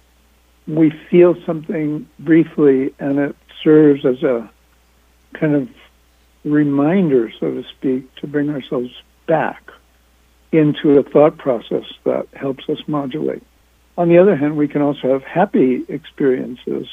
[0.66, 4.50] we feel something briefly, and it serves as a
[5.34, 5.68] kind of
[6.44, 8.90] reminder, so to speak, to bring ourselves
[9.26, 9.70] back
[10.52, 13.42] into a thought process that helps us modulate.
[13.96, 16.88] On the other hand, we can also have happy experiences,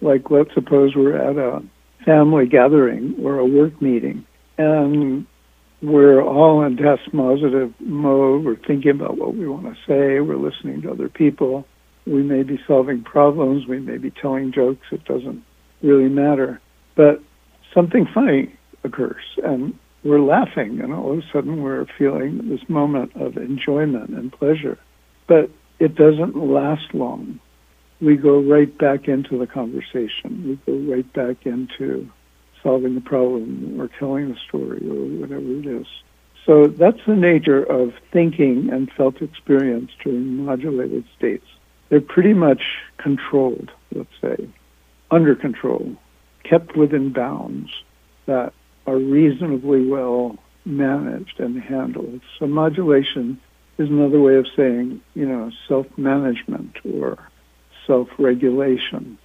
[0.00, 1.62] like let's suppose we're at a
[2.04, 4.24] family gathering or a work meeting,
[4.58, 5.26] and
[5.82, 8.44] we're all in task positive mode.
[8.44, 10.20] We're thinking about what we want to say.
[10.20, 11.66] We're listening to other people
[12.06, 14.86] we may be solving problems, we may be telling jokes.
[14.92, 15.42] It doesn't
[15.82, 16.60] really matter.
[16.94, 17.20] But
[17.74, 18.54] something funny
[18.84, 24.10] occurs, and we're laughing, and all of a sudden we're feeling this moment of enjoyment
[24.10, 24.78] and pleasure.
[25.26, 25.50] But
[25.80, 27.40] it doesn't last long.
[28.00, 30.60] We go right back into the conversation.
[30.66, 32.08] We go right back into
[32.66, 35.86] solving the problem or telling the story or whatever it is.
[36.44, 41.46] So that's the nature of thinking and felt experience during modulated states.
[41.88, 42.62] They're pretty much
[42.96, 44.48] controlled, let's say,
[45.12, 45.94] under control,
[46.42, 47.70] kept within bounds
[48.26, 48.52] that
[48.84, 52.20] are reasonably well managed and handled.
[52.40, 53.40] So modulation
[53.78, 57.18] is another way of saying, you know, self-management or
[57.86, 59.18] self-regulation.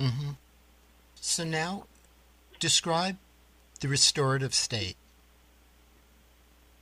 [0.00, 0.30] Mm-hmm.
[1.32, 1.84] So now,
[2.60, 3.16] describe
[3.80, 4.96] the restorative state.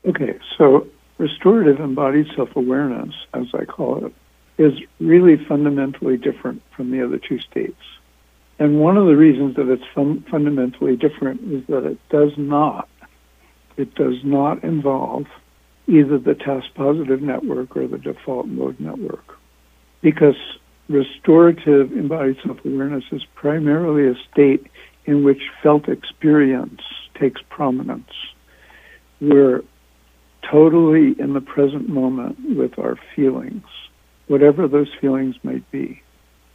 [0.04, 0.88] Okay, so
[1.18, 4.12] restorative embodied self awareness, as I call it,
[4.58, 7.80] is really fundamentally different from the other two states.
[8.58, 12.88] And one of the reasons that it's fun- fundamentally different is that it does not,
[13.76, 15.26] it does not involve
[15.86, 19.38] either the task positive network or the default mode network.
[20.00, 20.34] Because
[20.90, 24.66] restorative embodied self awareness is primarily a state
[25.06, 26.82] in which felt experience
[27.18, 28.10] takes prominence.
[29.20, 29.62] We're
[30.50, 33.64] totally in the present moment with our feelings,
[34.26, 36.02] whatever those feelings might be.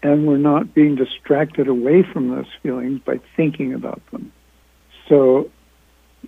[0.04, 4.32] And we're not being distracted away from those feelings by thinking about them.
[5.08, 5.50] So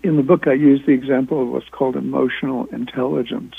[0.04, 3.56] in the book, I use the example of what's called emotional intelligence.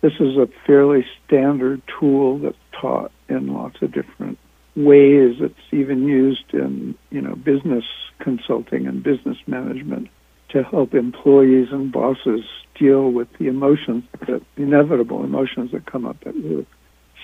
[0.00, 4.38] This is a fairly standard tool that's taught in lots of different
[4.76, 5.36] ways.
[5.40, 7.84] It's even used in, you know, business
[8.18, 10.08] consulting and business management
[10.50, 12.44] to help employees and bosses
[12.74, 16.66] deal with the emotions, the inevitable emotions that come up at work.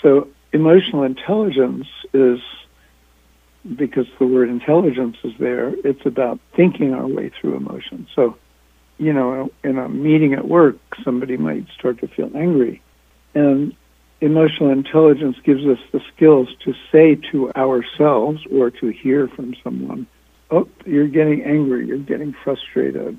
[0.02, 2.40] So emotional intelligence is
[3.76, 8.08] because the word intelligence is there, it's about thinking our way through emotions.
[8.14, 8.36] So,
[8.98, 12.82] you know, in a meeting at work, somebody might start to feel angry.
[13.34, 13.76] And
[14.20, 20.06] emotional intelligence gives us the skills to say to ourselves or to hear from someone,
[20.50, 23.18] oh, you're getting angry, you're getting frustrated.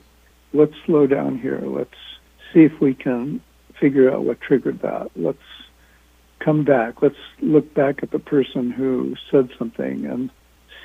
[0.54, 1.62] Let's slow down here.
[1.64, 1.90] Let's
[2.54, 3.42] see if we can
[3.80, 5.12] figure out what triggered that.
[5.16, 5.40] Let's
[6.40, 7.02] come back.
[7.02, 10.30] Let's look back at the person who said something and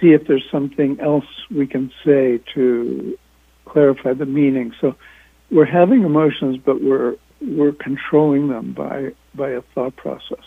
[0.01, 3.19] see if there's something else we can say to
[3.65, 4.75] clarify the meaning.
[4.81, 4.95] So
[5.51, 10.45] we're having emotions, but we're we're controlling them by by a thought process.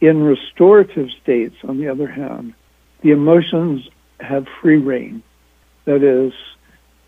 [0.00, 2.54] In restorative states, on the other hand,
[3.00, 3.88] the emotions
[4.20, 5.22] have free reign.
[5.86, 6.32] That is,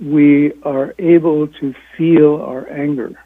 [0.01, 3.23] we are able to feel our anger.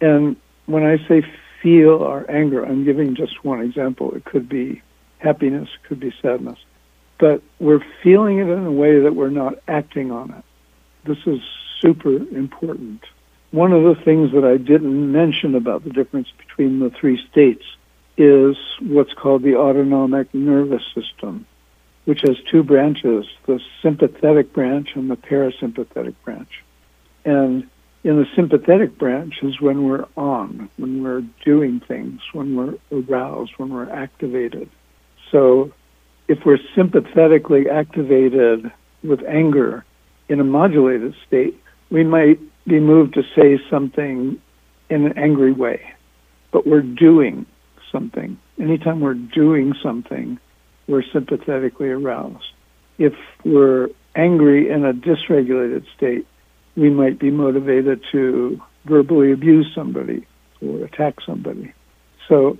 [0.00, 0.36] And
[0.66, 1.22] when I say
[1.62, 4.14] feel our anger, I'm giving just one example.
[4.14, 4.82] It could be
[5.18, 6.58] happiness, it could be sadness.
[7.18, 10.44] But we're feeling it in a way that we're not acting on it.
[11.04, 11.40] This is
[11.80, 13.04] super important.
[13.50, 17.64] One of the things that I didn't mention about the difference between the three states
[18.16, 21.46] is what's called the autonomic nervous system,
[22.04, 26.64] which has two branches, the sympathetic branch and the parasympathetic branch.
[27.24, 27.68] And
[28.04, 33.52] in the sympathetic branch is when we're on, when we're doing things, when we're aroused,
[33.56, 34.70] when we're activated.
[35.30, 35.72] So
[36.28, 38.70] if we're sympathetically activated
[39.02, 39.84] with anger
[40.28, 44.40] in a modulated state, we might be moved to say something
[44.90, 45.80] in an angry way,
[46.52, 47.46] but we're doing
[47.90, 48.38] something.
[48.60, 50.38] Anytime we're doing something,
[50.88, 52.52] we're sympathetically aroused.
[52.98, 53.14] If
[53.44, 56.26] we're angry in a dysregulated state,
[56.76, 60.26] we might be motivated to verbally abuse somebody
[60.60, 61.72] or attack somebody.
[62.28, 62.58] So,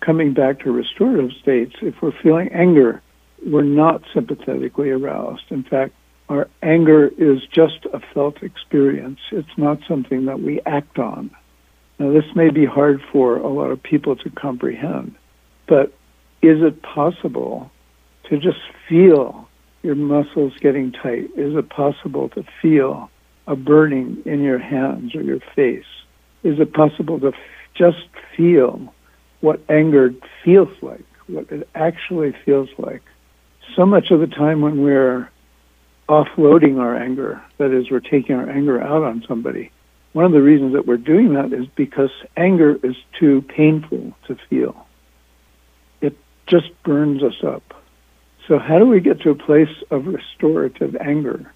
[0.00, 3.02] coming back to restorative states, if we're feeling anger,
[3.46, 5.44] we're not sympathetically aroused.
[5.50, 5.94] In fact,
[6.28, 9.18] our anger is just a felt experience.
[9.30, 11.30] It's not something that we act on.
[11.98, 15.14] Now, this may be hard for a lot of people to comprehend,
[15.68, 15.92] but
[16.42, 17.70] is it possible
[18.28, 18.58] to just
[18.88, 19.48] feel
[19.82, 21.30] your muscles getting tight?
[21.36, 23.10] Is it possible to feel
[23.46, 25.84] a burning in your hands or your face?
[26.42, 27.34] Is it possible to f-
[27.74, 28.92] just feel
[29.40, 30.14] what anger
[30.44, 33.02] feels like, what it actually feels like?
[33.76, 35.30] So much of the time when we're
[36.08, 39.70] offloading our anger, that is, we're taking our anger out on somebody,
[40.12, 44.36] one of the reasons that we're doing that is because anger is too painful to
[44.48, 44.86] feel.
[46.00, 47.74] It just burns us up.
[48.46, 51.50] So, how do we get to a place of restorative anger,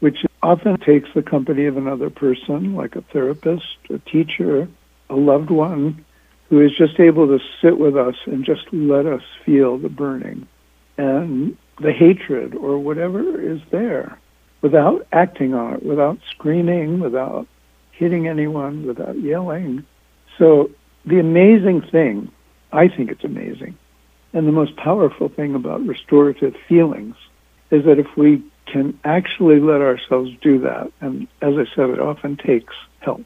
[0.00, 4.68] which often takes the company of another person, like a therapist, a teacher,
[5.10, 6.04] a loved one,
[6.50, 10.46] who is just able to sit with us and just let us feel the burning?
[10.98, 14.18] And the hatred or whatever is there
[14.62, 17.46] without acting on it, without screaming, without
[17.92, 19.84] hitting anyone, without yelling.
[20.38, 20.70] So
[21.04, 22.30] the amazing thing,
[22.72, 23.76] I think it's amazing,
[24.32, 27.14] and the most powerful thing about restorative feelings
[27.70, 32.00] is that if we can actually let ourselves do that, and as I said, it
[32.00, 33.24] often takes help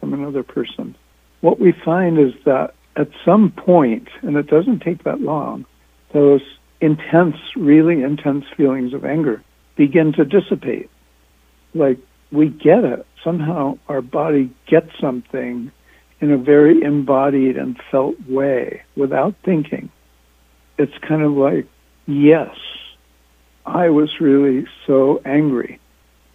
[0.00, 0.94] from another person,
[1.40, 5.64] what we find is that at some point, and it doesn't take that long,
[6.12, 6.42] those
[6.80, 9.42] intense, really intense feelings of anger
[9.76, 10.90] begin to dissipate.
[11.74, 11.98] Like
[12.30, 13.06] we get it.
[13.22, 15.70] Somehow our body gets something
[16.20, 19.90] in a very embodied and felt way without thinking.
[20.78, 21.66] It's kind of like,
[22.06, 22.54] yes,
[23.66, 25.80] I was really so angry,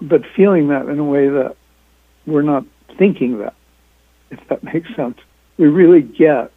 [0.01, 1.55] but feeling that in a way that
[2.25, 2.65] we're not
[2.97, 3.55] thinking that,
[4.31, 5.17] if that makes sense.
[5.57, 6.51] We really get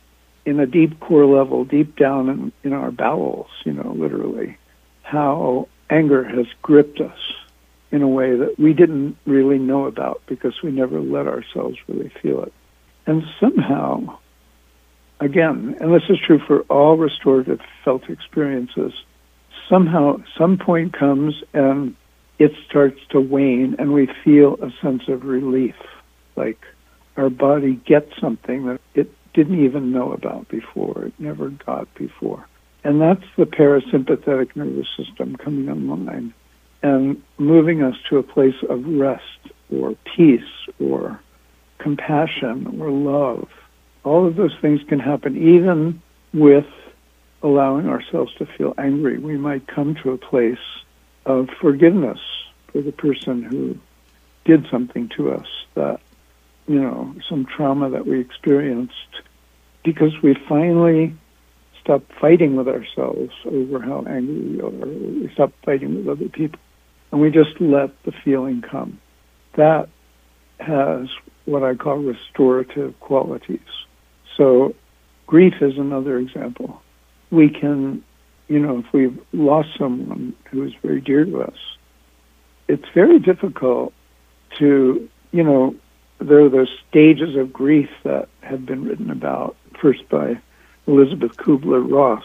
[0.45, 4.57] in a deep core level, deep down in, in our bowels, you know, literally,
[5.03, 7.19] how anger has gripped us
[7.91, 12.11] in a way that we didn't really know about because we never let ourselves really
[12.23, 12.53] feel it.
[13.07, 14.19] And somehow,
[15.21, 18.93] again, and this is true for all restorative felt experiences,
[19.69, 21.95] somehow some point comes and
[22.39, 25.77] it starts to wane and we feel a sense of relief,
[26.35, 26.65] like
[27.17, 32.47] our body gets something that it didn't even know about before, it never got before.
[32.85, 36.35] And that's the parasympathetic nervous system coming online
[36.83, 39.23] and moving us to a place of rest
[39.71, 40.41] or peace
[40.81, 41.21] or
[41.79, 43.49] compassion or love.
[44.05, 46.03] All of those things can happen even
[46.35, 46.67] with
[47.43, 49.19] allowing ourselves to feel angry.
[49.19, 50.59] We might come to a place
[51.25, 52.19] of forgiveness
[52.73, 53.79] for the person who
[54.45, 56.01] did something to us that
[56.67, 58.93] you know, some trauma that we experienced
[59.85, 61.15] because we finally
[61.81, 64.71] stopped fighting with ourselves over how angry we are.
[64.71, 66.61] We stopped fighting with other people.
[67.11, 69.01] And we just let the feeling come.
[69.57, 69.89] That
[70.61, 71.09] has
[71.45, 73.61] what I call restorative qualities.
[74.37, 74.75] So
[75.27, 76.81] grief is another example.
[77.31, 78.03] We can,
[78.49, 81.59] you know, if we've lost someone who is very dear to us,
[82.69, 83.93] it's very difficult
[84.59, 85.75] to, you know,
[86.27, 90.39] there are those stages of grief that have been written about, first by
[90.87, 92.25] Elisabeth Kubler Ross.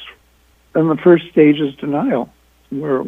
[0.76, 2.32] And the first stage is denial,
[2.70, 3.04] where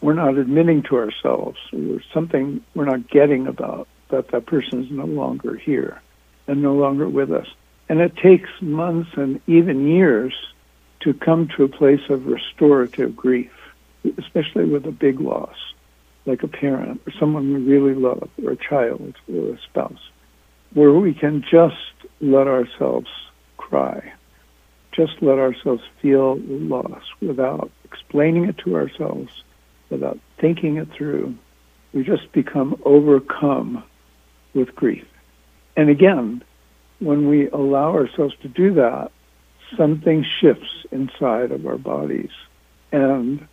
[0.00, 4.90] we're not admitting to ourselves or something we're not getting about that that person is
[4.90, 6.00] no longer here
[6.46, 7.48] and no longer with us.
[7.88, 10.34] And it takes months and even years
[11.00, 13.52] to come to a place of restorative grief,
[14.18, 15.56] especially with a big loss,
[16.26, 20.10] like a parent or someone we really love, or a child or a spouse
[20.74, 21.76] where we can just
[22.20, 23.08] let ourselves
[23.56, 24.12] cry,
[24.92, 29.30] just let ourselves feel loss without explaining it to ourselves,
[29.90, 31.34] without thinking it through.
[31.92, 33.82] We just become overcome
[34.54, 35.06] with grief.
[35.76, 36.42] And again,
[36.98, 39.10] when we allow ourselves to do that,
[39.76, 42.30] something shifts inside of our bodies
[42.92, 43.46] and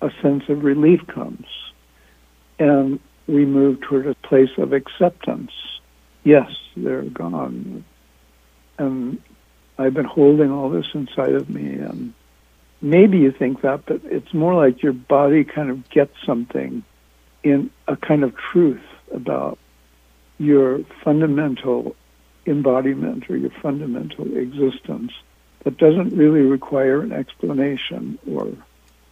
[0.00, 1.46] a sense of relief comes.
[2.58, 5.50] And we move toward a place of acceptance
[6.26, 7.84] yes, they're gone.
[8.78, 9.22] And
[9.78, 11.74] I've been holding all this inside of me.
[11.74, 12.12] And
[12.82, 16.82] maybe you think that, but it's more like your body kind of gets something
[17.44, 19.58] in a kind of truth about
[20.38, 21.94] your fundamental
[22.44, 25.12] embodiment or your fundamental existence
[25.62, 28.52] that doesn't really require an explanation or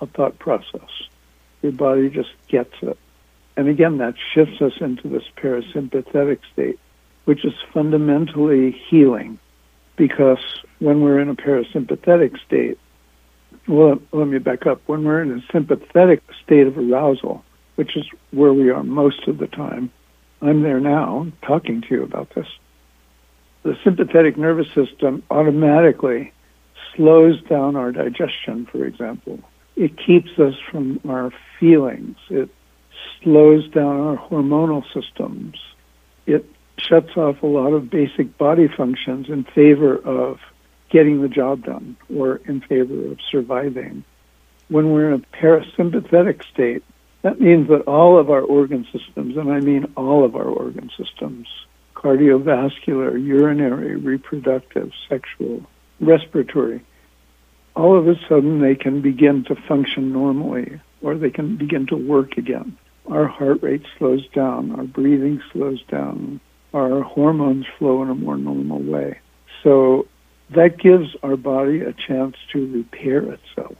[0.00, 0.90] a thought process.
[1.62, 2.98] Your body just gets it.
[3.56, 6.78] And again, that shifts us into this parasympathetic state
[7.24, 9.38] which is fundamentally healing
[9.96, 10.38] because
[10.78, 12.78] when we're in a parasympathetic state,
[13.66, 14.82] well, let me back up.
[14.86, 17.44] When we're in a sympathetic state of arousal,
[17.76, 19.90] which is where we are most of the time,
[20.42, 22.46] I'm there now talking to you about this.
[23.62, 26.32] The sympathetic nervous system automatically
[26.94, 29.40] slows down our digestion, for example.
[29.76, 32.16] It keeps us from our feelings.
[32.28, 32.50] It
[33.22, 35.56] slows down our hormonal systems.
[36.26, 36.44] It
[36.78, 40.38] shuts off a lot of basic body functions in favor of
[40.90, 44.04] getting the job done or in favor of surviving.
[44.68, 46.84] When we're in a parasympathetic state,
[47.22, 50.90] that means that all of our organ systems, and I mean all of our organ
[50.96, 51.48] systems,
[51.94, 55.62] cardiovascular, urinary, reproductive, sexual,
[56.00, 56.84] respiratory,
[57.74, 61.96] all of a sudden they can begin to function normally or they can begin to
[61.96, 62.76] work again.
[63.08, 66.40] Our heart rate slows down, our breathing slows down,
[66.74, 69.18] our hormones flow in a more normal way.
[69.62, 70.08] So
[70.50, 73.76] that gives our body a chance to repair itself.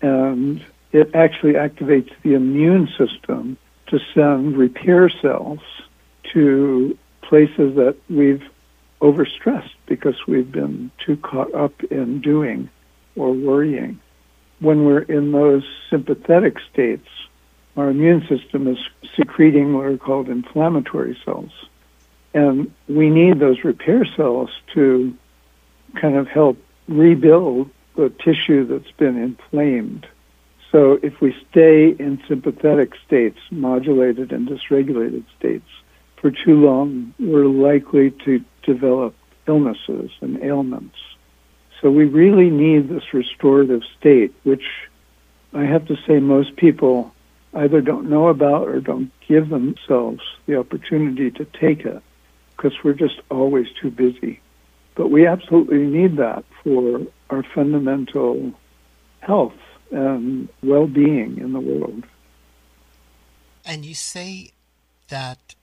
[0.00, 3.56] And it actually activates the immune system
[3.88, 5.60] to send repair cells
[6.32, 8.42] to places that we've
[9.00, 12.70] overstressed because we've been too caught up in doing
[13.16, 13.98] or worrying.
[14.60, 17.08] When we're in those sympathetic states,
[17.76, 18.78] our immune system is
[19.16, 21.50] secreting what are called inflammatory cells.
[22.34, 25.16] And we need those repair cells to
[26.00, 26.58] kind of help
[26.88, 30.06] rebuild the tissue that's been inflamed.
[30.70, 35.68] So if we stay in sympathetic states, modulated and dysregulated states,
[36.16, 39.14] for too long, we're likely to develop
[39.46, 40.96] illnesses and ailments.
[41.80, 44.64] So we really need this restorative state, which
[45.52, 47.12] I have to say most people
[47.52, 52.02] either don't know about or don't give themselves the opportunity to take it
[52.56, 54.40] because we're just always too busy.
[54.94, 57.00] But we absolutely need that for
[57.30, 58.52] our fundamental
[59.20, 59.54] health
[59.90, 62.04] and well being in the world.
[63.64, 64.50] And you say
[65.08, 65.54] that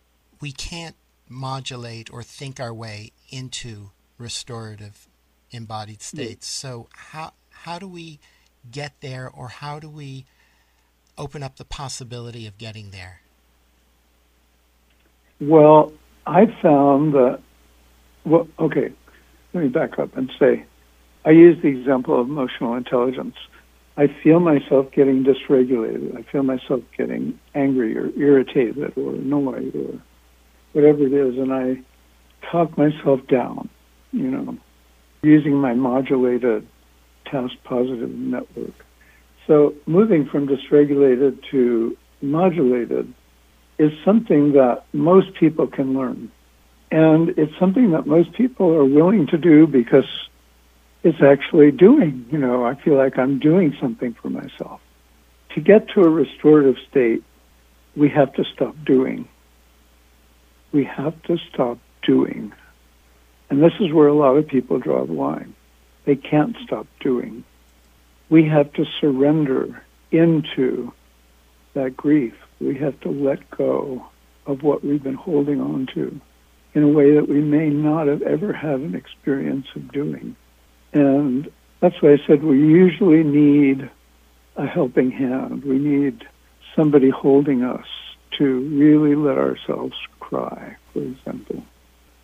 [0.42, 0.96] we can't
[1.28, 5.08] modulate or think our way into restorative
[5.52, 6.48] embodied states.
[6.48, 8.20] So how how do we
[8.72, 10.26] get there or how do we
[11.18, 13.22] open up the possibility of getting there?
[15.40, 15.94] Well,
[16.30, 17.40] I found that
[18.24, 18.94] well okay,
[19.54, 20.64] let me back up and say
[21.26, 23.36] I use the example of emotional intelligence.
[23.98, 26.16] I feel myself getting dysregulated.
[26.16, 30.00] I feel myself getting angry or irritated or annoyed or
[30.74, 31.82] whatever it is, and I
[32.52, 33.68] talk myself down,
[34.12, 34.56] you know,
[35.24, 36.66] using my modulated
[37.26, 38.76] task positive network.
[39.48, 43.12] So moving from dysregulated to modulated
[43.80, 46.32] is something that most people can learn.
[46.92, 50.06] And it's something that most people are willing to do because
[51.02, 54.82] it's actually doing, you know, I feel like I'm doing something for myself.
[55.56, 57.24] To get to a restorative state,
[57.96, 59.28] we have to stop doing.
[60.72, 62.54] We have to stop doing.
[63.50, 65.56] And this is where a lot of people draw the line.
[66.06, 67.44] They can't stop doing.
[68.30, 70.92] We have to surrender into
[71.74, 72.36] that grief.
[72.60, 74.06] We have to let go
[74.46, 76.20] of what we've been holding on to
[76.74, 80.36] in a way that we may not have ever had an experience of doing.
[80.94, 83.90] And that's why I said we usually need
[84.56, 85.64] a helping hand.
[85.64, 86.28] We need
[86.76, 87.86] somebody holding us
[88.38, 91.64] to really let ourselves cry, for example.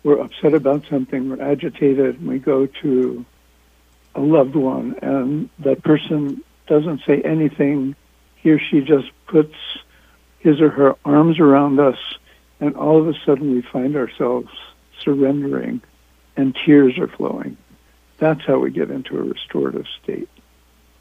[0.02, 3.24] We're upset about something, we're agitated, and we go to
[4.14, 7.96] a loved one, and that person doesn't say anything.
[8.36, 9.54] He or she just puts
[10.46, 11.98] his or her arms around us,
[12.60, 14.48] and all of a sudden we find ourselves
[15.00, 15.80] surrendering,
[16.36, 17.56] and tears are flowing.
[18.18, 20.28] That's how we get into a restorative state.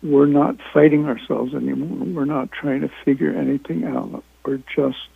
[0.01, 2.07] We're not fighting ourselves anymore.
[2.07, 4.23] We're not trying to figure anything out.
[4.43, 5.11] We're just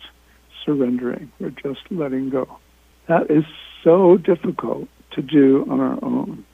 [0.64, 1.32] surrendering.
[1.40, 2.58] We're just letting go.
[3.08, 3.44] That is
[3.82, 6.44] so difficult to do on our own.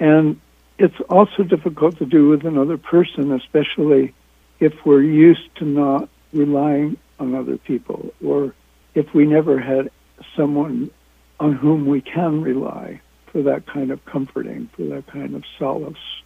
[0.00, 0.40] And
[0.78, 4.14] it's also difficult to do with another person, especially
[4.58, 8.54] if we're used to not relying on other people or
[8.94, 9.90] if we never had
[10.36, 10.90] someone
[11.38, 16.22] on whom we can rely for that kind of comforting, for that kind of solace.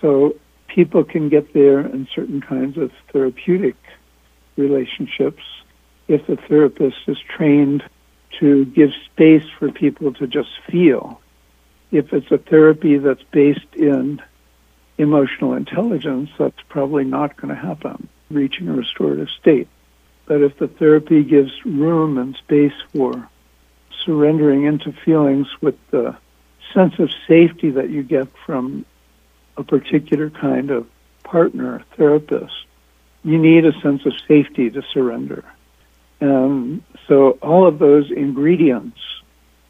[0.00, 0.36] So
[0.68, 3.76] people can get there in certain kinds of therapeutic
[4.56, 5.42] relationships
[6.08, 7.82] if the therapist is trained
[8.40, 11.20] to give space for people to just feel.
[11.90, 14.22] If it's a therapy that's based in
[14.98, 19.68] emotional intelligence, that's probably not going to happen, reaching a restorative state.
[20.26, 23.28] But if the therapy gives room and space for
[24.04, 26.16] surrendering into feelings with the
[26.74, 28.84] sense of safety that you get from
[29.56, 30.86] a particular kind of
[31.22, 32.54] partner, therapist,
[33.24, 35.44] you need a sense of safety to surrender.
[36.20, 38.98] And so all of those ingredients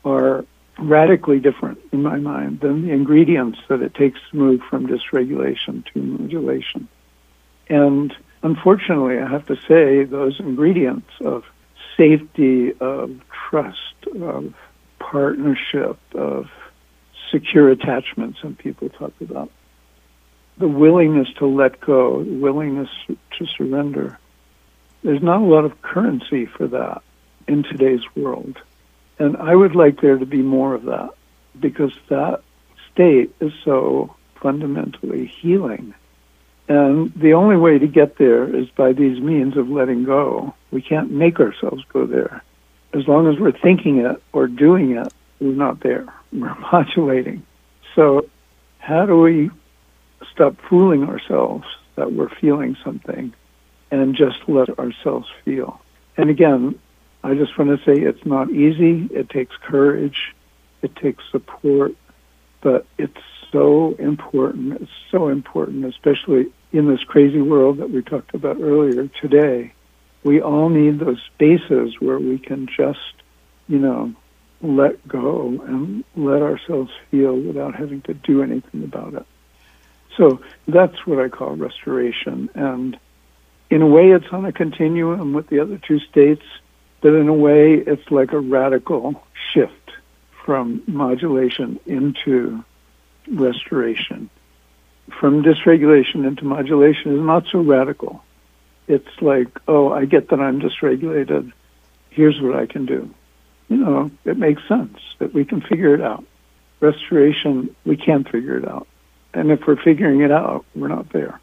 [0.04, 0.44] are
[0.78, 5.84] radically different in my mind than the ingredients that it takes to move from dysregulation
[5.92, 6.88] to modulation.
[7.68, 11.44] And unfortunately, I have to say, those ingredients of
[11.96, 14.54] safety, of trust, of
[14.98, 16.50] partnership, of
[17.30, 19.50] secure attachment, some people talk about,
[20.58, 24.18] the willingness to let go, the willingness to surrender.
[25.02, 27.02] There's not a lot of currency for that
[27.46, 28.58] in today's world.
[29.18, 31.10] And I would like there to be more of that
[31.58, 32.42] because that
[32.92, 35.94] state is so fundamentally healing.
[36.68, 40.54] And the only way to get there is by these means of letting go.
[40.70, 42.42] We can't make ourselves go there.
[42.92, 46.06] As long as we're thinking it or doing it, we're not there.
[46.32, 47.46] We're modulating.
[47.94, 48.28] So,
[48.78, 49.50] how do we
[50.32, 53.32] stop fooling ourselves that we're feeling something
[53.90, 55.80] and just let ourselves feel.
[56.16, 56.78] And again,
[57.22, 59.08] I just want to say it's not easy.
[59.12, 60.34] It takes courage.
[60.82, 61.94] It takes support.
[62.60, 63.20] But it's
[63.52, 64.80] so important.
[64.80, 69.72] It's so important, especially in this crazy world that we talked about earlier today.
[70.24, 73.14] We all need those spaces where we can just,
[73.68, 74.12] you know,
[74.60, 79.26] let go and let ourselves feel without having to do anything about it.
[80.16, 82.50] So that's what I call restoration.
[82.54, 82.98] And
[83.70, 86.44] in a way, it's on a continuum with the other two states,
[87.00, 89.22] but in a way, it's like a radical
[89.52, 89.92] shift
[90.44, 92.64] from modulation into
[93.28, 94.30] restoration.
[95.10, 98.22] From dysregulation into modulation is not so radical.
[98.88, 101.52] It's like, oh, I get that I'm dysregulated.
[102.10, 103.12] Here's what I can do.
[103.68, 106.24] You know, it makes sense that we can figure it out.
[106.80, 108.86] Restoration, we can't figure it out.
[109.34, 111.40] And if we're figuring it out, we're not there.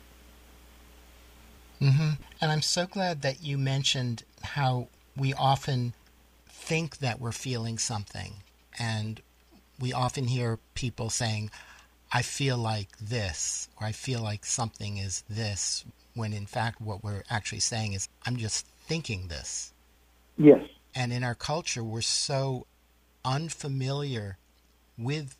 [1.82, 2.11] Mm-hmm.
[2.41, 4.88] And I'm so glad that you mentioned how
[5.18, 5.93] we often
[6.47, 8.36] think that we're feeling something.
[8.80, 9.22] And
[9.80, 11.51] we often hear people saying,
[12.16, 15.84] I feel like this, or I feel like something is this,
[16.14, 19.74] when in fact what we're actually saying is, I'm just thinking this.
[20.38, 20.61] Yes.
[20.93, 22.68] And in our culture, we're so
[23.26, 24.38] unfamiliar
[24.95, 25.36] with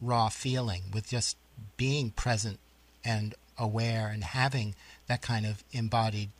[0.00, 1.36] raw feeling, with just
[1.76, 2.58] being present
[3.04, 4.74] and aware and having
[5.06, 6.30] that kind of embodied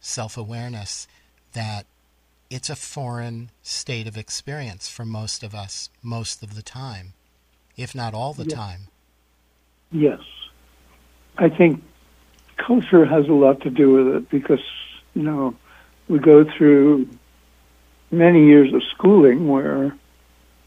[0.00, 1.08] self awareness
[1.52, 1.86] that
[2.50, 7.14] it's a foreign state of experience for most of us most of the time,
[7.82, 8.52] if not all the yes.
[8.52, 8.80] time.
[9.90, 10.20] Yes.
[11.38, 11.82] I think
[12.56, 14.62] culture has a lot to do with it because,
[15.14, 15.54] you know,
[16.08, 17.08] we go through
[18.10, 19.94] many years of schooling where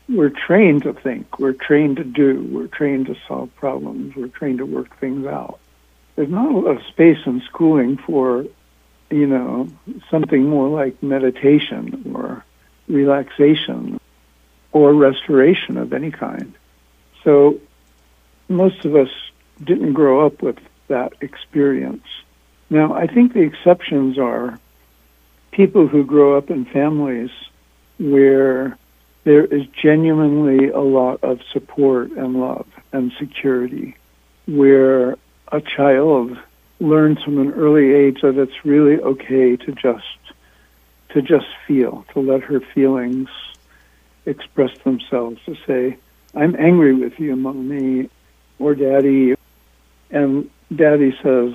[0.09, 4.57] we're trained to think, we're trained to do, we're trained to solve problems, we're trained
[4.57, 5.59] to work things out.
[6.16, 8.45] There's not a lot of space in schooling for,
[9.09, 9.70] you know,
[10.09, 12.43] something more like meditation or
[12.88, 13.99] relaxation
[14.72, 16.53] or restoration of any kind.
[17.24, 17.60] So
[18.50, 19.10] most of us
[19.64, 20.58] didn't grow up with
[20.88, 22.06] that experience.
[22.70, 24.60] Now, I think the exceptions are
[25.52, 27.30] people who grow up in families
[28.00, 28.78] where
[29.24, 33.96] there is genuinely a lot of support and love and security,
[34.48, 35.18] where
[35.52, 36.38] a child
[36.80, 40.04] learns from an early age that it's really okay to just
[41.10, 43.30] to just feel, to let her feelings
[44.26, 45.96] express themselves, to say,
[46.36, 48.10] I'm angry with you, mommy
[48.60, 49.36] or daddy.
[50.10, 51.54] And daddy says,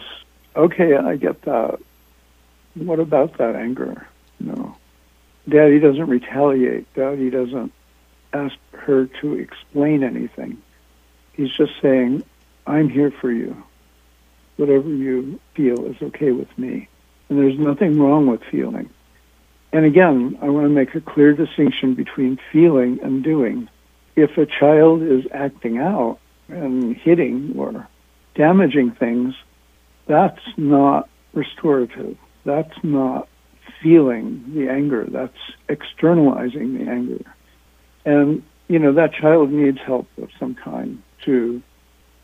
[0.57, 1.79] Okay, I get that.
[2.75, 4.07] What about that anger?
[4.41, 4.77] No.
[5.49, 6.93] Daddy doesn't retaliate.
[6.95, 7.73] Daddy doesn't
[8.33, 10.59] ask her to explain anything.
[11.33, 12.25] He's just saying,
[12.67, 13.63] I'm here for you.
[14.57, 16.89] Whatever you feel is okay with me.
[17.29, 18.91] And there's nothing wrong with feeling.
[19.73, 23.69] And again, I want to make a clear distinction between feeling and doing.
[24.19, 27.87] If a child is acting out and hitting or
[28.35, 29.37] damaging things,
[30.07, 32.19] that's not restorative.
[32.45, 33.29] That's not
[33.81, 35.05] feeling the anger.
[35.05, 35.39] That's
[35.69, 37.25] externalizing the anger.
[38.05, 41.63] And, you know, that child needs help of some kind to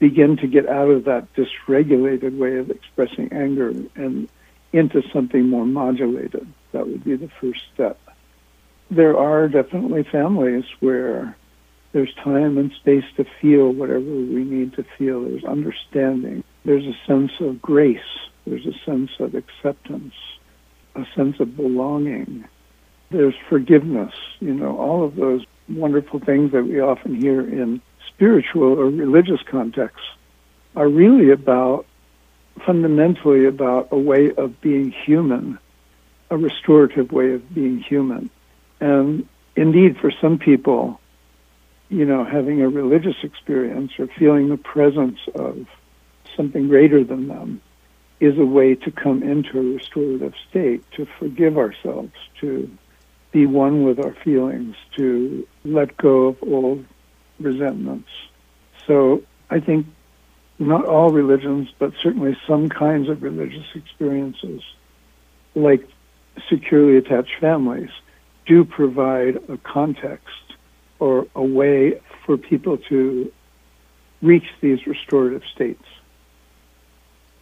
[0.01, 4.29] begin to get out of that dysregulated way of expressing anger and
[4.73, 6.53] into something more modulated.
[6.73, 8.01] That would be the first step.
[8.91, 11.37] There are definitely families where
[11.95, 15.23] there's time and space to feel whatever we need to feel.
[15.23, 16.43] There's understanding.
[16.65, 18.01] There's a sense of grace.
[18.45, 20.13] There's a sense of acceptance,
[20.97, 22.47] a sense of belonging.
[23.11, 24.13] There's forgiveness.
[24.41, 29.43] You know, all of those wonderful things that we often hear in spiritual or religious
[29.49, 30.09] contexts
[30.75, 31.87] are really about,
[32.67, 35.61] fundamentally about a way of being human,
[36.29, 38.31] a restorative way of being human.
[38.81, 40.99] And indeed, for some people,
[41.95, 45.65] you know, having a religious experience or feeling the presence of
[46.37, 47.61] something greater than them
[48.19, 52.69] is a way to come into a restorative state, to forgive ourselves, to
[53.31, 56.85] be one with our feelings, to let go of old
[57.39, 58.09] resentments.
[58.89, 59.87] So I think
[60.59, 64.63] not all religions, but certainly some kinds of religious experiences,
[65.55, 65.87] like
[66.49, 67.91] securely attached families,
[68.47, 70.44] do provide a context
[70.99, 73.33] or a way for people to
[74.23, 75.85] reach these restorative states.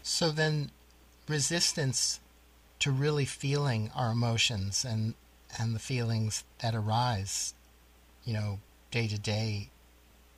[0.02, 0.70] So then,
[1.28, 2.20] resistance
[2.80, 5.14] to really feeling our emotions and
[5.58, 7.54] and the feelings that arise,
[8.24, 8.58] you know,
[8.90, 9.68] day to day,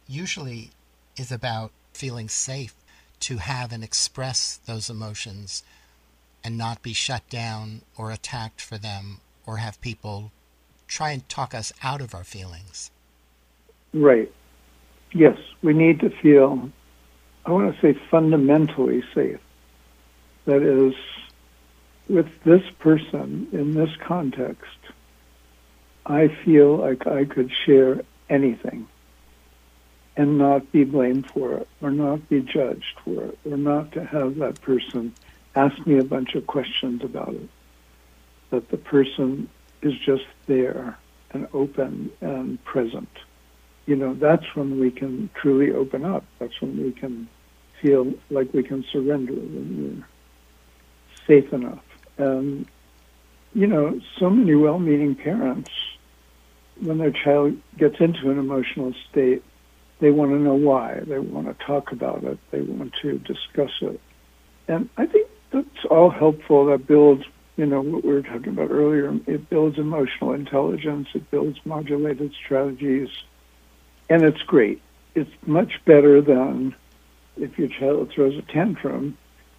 [0.09, 0.71] usually
[1.17, 2.75] is about feeling safe
[3.21, 5.63] to have and express those emotions
[6.43, 10.33] and not be shut down or attacked for them or have people
[10.87, 12.91] try and talk us out of our feelings.
[13.95, 14.31] Right.
[15.13, 16.69] Yes, we need to feel,
[17.47, 19.39] I want to say fundamentally safe.
[20.47, 20.95] That is,
[22.09, 24.79] with this person in this context,
[26.05, 28.89] I feel like I could share anything
[30.17, 34.05] and not be blamed for it or not be judged for it or not to
[34.05, 35.15] have that person
[35.55, 37.49] ask me a bunch of questions about it.
[38.51, 39.49] That the person
[39.83, 40.99] is just there
[41.31, 43.09] and open and present.
[43.87, 46.25] You know, that's when we can truly open up.
[46.39, 47.29] That's when we can
[47.83, 50.07] feel like we can surrender, when
[51.27, 51.85] we're safe enough.
[52.17, 52.67] And,
[53.53, 55.71] you know, so many well meaning parents,
[56.81, 59.43] when their child gets into an emotional state,
[60.01, 61.01] they want to know why.
[61.01, 62.39] They want to talk about it.
[62.51, 64.01] They want to discuss it.
[64.67, 66.67] And I think that's all helpful.
[66.67, 67.25] That builds,
[67.57, 69.15] you know, what we were talking about earlier.
[69.27, 71.09] It builds emotional intelligence.
[71.15, 73.09] It builds modulated strategies.
[74.09, 74.83] And it's great.
[75.15, 76.75] It's much better than
[77.37, 79.17] if your child throws a tantrum,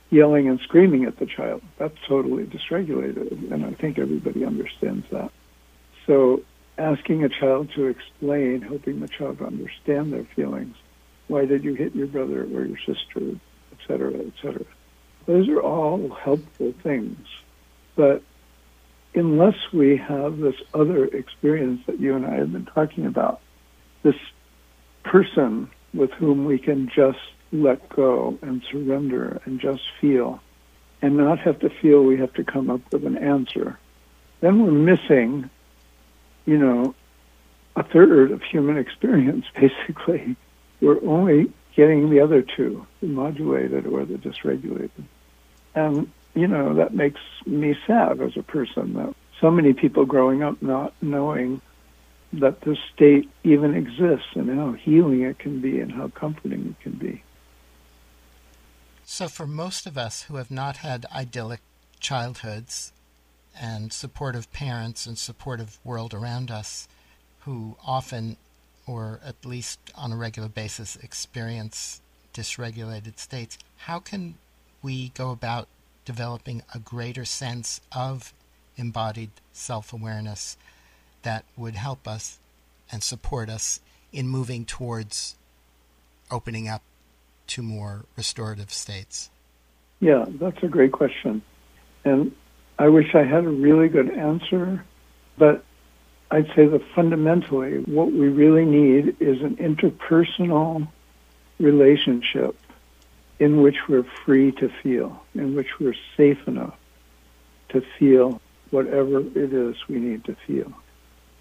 [0.09, 1.61] yelling and screaming at the child.
[1.77, 3.51] That's totally dysregulated.
[3.51, 5.31] And I think everybody understands that.
[6.05, 6.43] So
[6.77, 10.75] asking a child to explain, helping the child understand their feelings.
[11.27, 13.39] Why did you hit your brother or your sister,
[13.71, 14.65] et cetera, et cetera.
[15.25, 17.25] Those are all helpful things.
[17.95, 18.21] But
[19.13, 23.41] unless we have this other experience that you and I have been talking about,
[24.03, 24.15] this
[25.06, 27.20] person with whom we can just
[27.51, 30.41] let go and surrender and just feel
[31.01, 33.80] and not have to feel we have to come up with an answer,
[34.41, 35.49] then we're missing
[36.45, 36.95] you know,
[37.76, 40.36] a third of human experience, basically.
[40.82, 45.03] We're only getting the other two, the modulated or the dysregulated.
[45.74, 50.41] And, you know, that makes me sad as a person that so many people growing
[50.41, 51.62] up not knowing
[52.39, 56.83] that this state even exists and how healing it can be and how comforting it
[56.83, 57.23] can be.
[59.03, 61.61] So, for most of us who have not had idyllic
[61.99, 62.91] childhoods,
[63.59, 66.88] and supportive parents and supportive world around us
[67.41, 68.38] who often
[68.88, 72.01] or at least on a regular basis experience
[72.33, 74.36] dysregulated states how can
[74.81, 75.67] we go about
[76.03, 78.33] developing a greater sense of
[78.77, 80.57] embodied self-awareness
[81.26, 82.39] that would help us
[82.89, 83.82] and support us
[84.13, 85.36] in moving towards
[86.32, 86.82] opening up
[87.47, 89.30] to more restorative states
[89.99, 91.41] yeah that's a great question
[92.05, 92.32] and
[92.78, 94.84] I wish I had a really good answer,
[95.38, 95.63] but
[96.30, 100.88] I'd say that fundamentally what we really need is an interpersonal
[101.59, 102.55] relationship
[103.39, 106.76] in which we're free to feel, in which we're safe enough
[107.69, 110.71] to feel whatever it is we need to feel.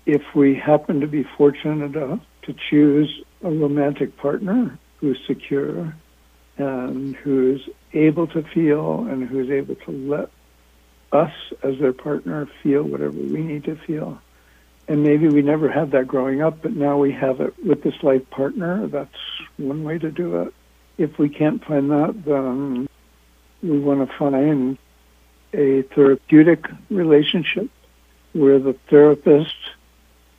[0.07, 5.95] If we happen to be fortunate enough to choose a romantic partner who's secure
[6.59, 10.31] and who's able to feel and who's able to let
[11.13, 11.33] us
[11.63, 14.21] as their partner feel whatever we need to feel.
[14.87, 18.03] And maybe we never had that growing up, but now we have it with this
[18.03, 18.87] life partner.
[18.87, 19.11] That's
[19.57, 20.55] one way to do it.
[20.99, 22.89] If we can't find that, then
[23.63, 24.77] we want to find
[25.55, 27.71] a therapeutic relationship
[28.33, 29.55] where the therapist,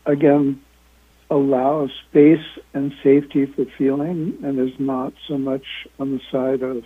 [0.06, 0.62] again,
[1.30, 5.66] allows space and safety for feeling and is not so much
[5.99, 6.84] on the side of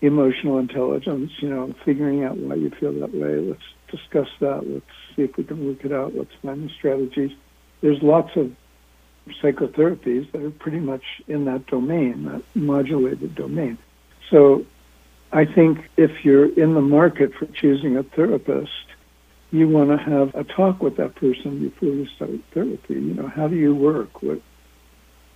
[0.00, 3.36] emotional intelligence, you know, figuring out why you feel that way.
[3.36, 4.62] Let's discuss that.
[4.66, 4.86] Let's
[5.16, 6.14] see if we can work it out.
[6.14, 7.32] Let's find the strategies.
[7.80, 8.52] There's lots of
[9.42, 13.78] psychotherapies that are pretty much in that domain, that modulated domain.
[14.30, 14.66] So
[15.32, 18.70] I think if you're in the market for choosing a therapist,
[19.54, 22.94] you want to have a talk with that person before you start therapy.
[22.94, 24.22] You know, how do you work?
[24.22, 24.40] What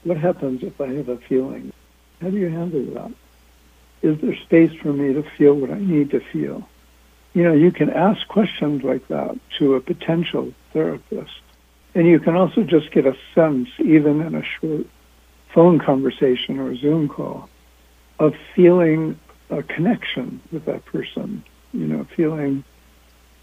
[0.05, 1.73] what happens if I have a feeling?
[2.21, 3.13] How do you handle that?
[4.03, 6.69] is there space for me to feel what I need to feel?
[7.35, 11.41] You know, you can ask questions like that to a potential therapist.
[11.95, 14.87] And you can also just get a sense, even in a short
[15.49, 17.49] phone conversation or Zoom call,
[18.19, 19.19] of feeling
[19.51, 21.43] a connection with that person,
[21.73, 22.65] you know, feeling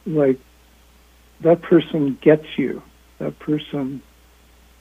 [0.05, 0.39] like
[1.41, 2.81] that person gets you,
[3.19, 4.01] that person,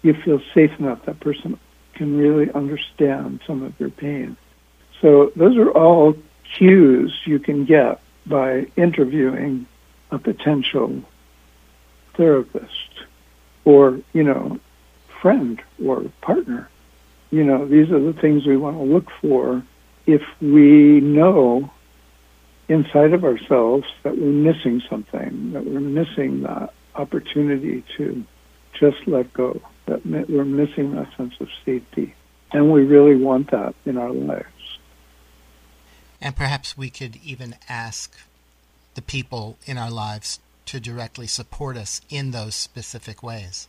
[0.03, 1.59] you feel safe enough, that person
[1.95, 4.37] can really understand some of your pain.
[5.01, 6.15] So those are all
[6.57, 9.67] cues you can get by interviewing
[10.11, 11.03] a potential
[12.15, 12.91] therapist
[13.65, 14.59] or, you know,
[15.21, 16.69] friend or partner.
[17.31, 19.63] You know, these are the things we want to look for
[20.07, 21.71] if we know
[22.69, 28.25] inside of ourselves that we're missing something, that we're missing the opportunity to
[28.73, 32.15] just let go, that we're missing that sense of safety.
[32.53, 34.79] And we really want that in our lives.
[36.21, 38.17] And perhaps we could even ask
[38.95, 43.69] the people in our lives to directly support us in those specific ways.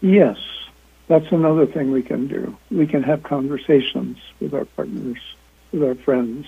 [0.00, 0.36] Yes,
[1.08, 2.56] that's another thing we can do.
[2.70, 5.18] We can have conversations with our partners,
[5.72, 6.46] with our friends,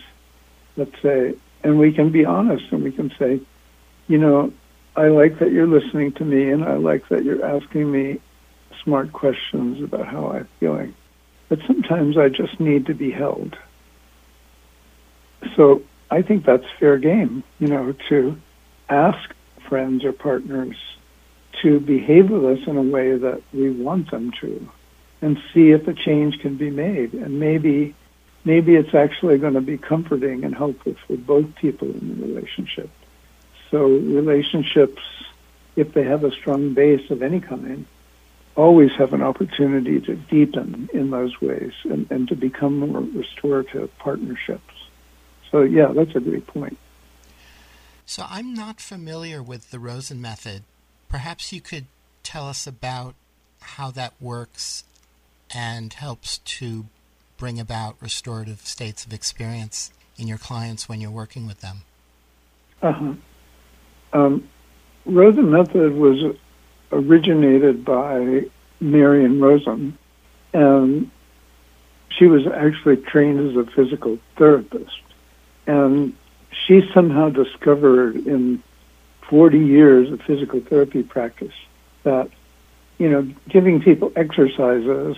[0.77, 3.41] let's say, and we can be honest and we can say,
[4.07, 4.53] you know,
[4.97, 8.21] I like that you're listening to me and I like that you're asking me
[8.83, 10.95] smart questions about how I'm feeling.
[11.49, 13.57] But sometimes I just need to be held.
[15.57, 18.37] So I think that's fair game, you know, to
[18.89, 19.35] ask
[19.69, 20.77] friends or partners
[21.63, 24.69] to behave with us in a way that we want them to
[25.21, 27.13] and see if a change can be made.
[27.13, 27.95] And maybe
[28.45, 32.91] maybe it's actually going to be comforting and helpful for both people in the relationship.
[33.71, 35.03] So relationships,
[35.77, 37.87] if they have a strong base of any kind,
[38.57, 43.97] always have an opportunity to deepen in those ways and, and to become more restorative
[43.99, 44.75] partnerships.
[45.51, 46.79] So yeah, that's a great point.
[48.05, 50.63] So I'm not familiar with the Rosen method.
[51.09, 51.87] Perhaps you could
[52.23, 53.15] tell us about
[53.61, 54.85] how that works
[55.55, 56.87] and helps to
[57.39, 61.79] bring about restorative states of experience in your clients when you're working with them.
[62.83, 63.15] Uh-huh.
[64.13, 64.49] Um,
[65.07, 66.37] Rosen method was
[66.93, 68.45] originated by
[68.81, 69.97] Marion Rosen,
[70.53, 71.11] and
[72.11, 75.01] she was actually trained as a physical therapist.
[75.67, 76.15] And
[76.51, 78.63] she somehow discovered in
[79.29, 81.55] 40 years of physical therapy practice
[82.03, 82.31] that,
[82.99, 85.17] you know, giving people exercises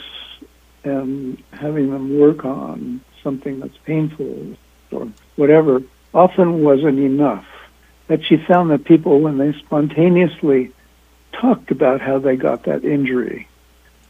[0.84, 4.56] and having them work on something that's painful
[4.90, 5.82] or whatever
[6.14, 7.46] often wasn't enough.
[8.08, 10.72] That she found that people, when they spontaneously
[11.32, 13.46] talked about how they got that injury,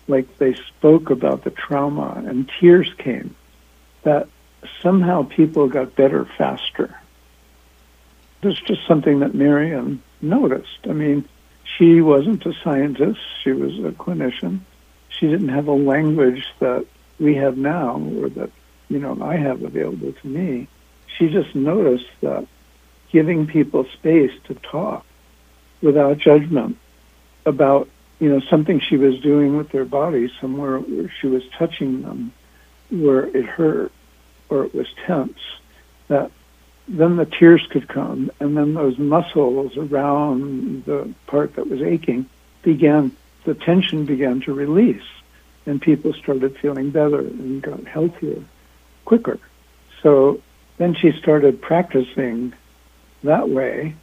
[0.08, 3.36] like they spoke about the trauma and tears came,
[4.02, 4.28] that
[4.80, 6.98] somehow people got better faster.
[8.42, 10.78] It's just something that Marion noticed.
[10.84, 11.28] I mean,
[11.76, 14.60] she wasn't a scientist, she was a clinician.
[15.20, 16.86] She didn't have a language that
[17.18, 18.50] we have now or that,
[18.88, 20.66] you know, I have available to me.
[21.06, 22.46] She just noticed that
[23.12, 25.04] giving people space to talk
[25.82, 26.78] without judgment
[27.44, 32.00] about, you know, something she was doing with their body, somewhere where she was touching
[32.00, 32.32] them
[32.88, 33.92] where it hurt
[34.48, 35.38] or it was tense,
[36.08, 36.30] that
[36.88, 42.26] then the tears could come, and then those muscles around the part that was aching
[42.62, 43.12] began,
[43.44, 45.02] the tension began to release,
[45.66, 48.42] and people started feeling better and got healthier
[49.04, 49.38] quicker.
[50.02, 50.40] So
[50.78, 52.54] then she started practicing
[53.22, 53.94] that way.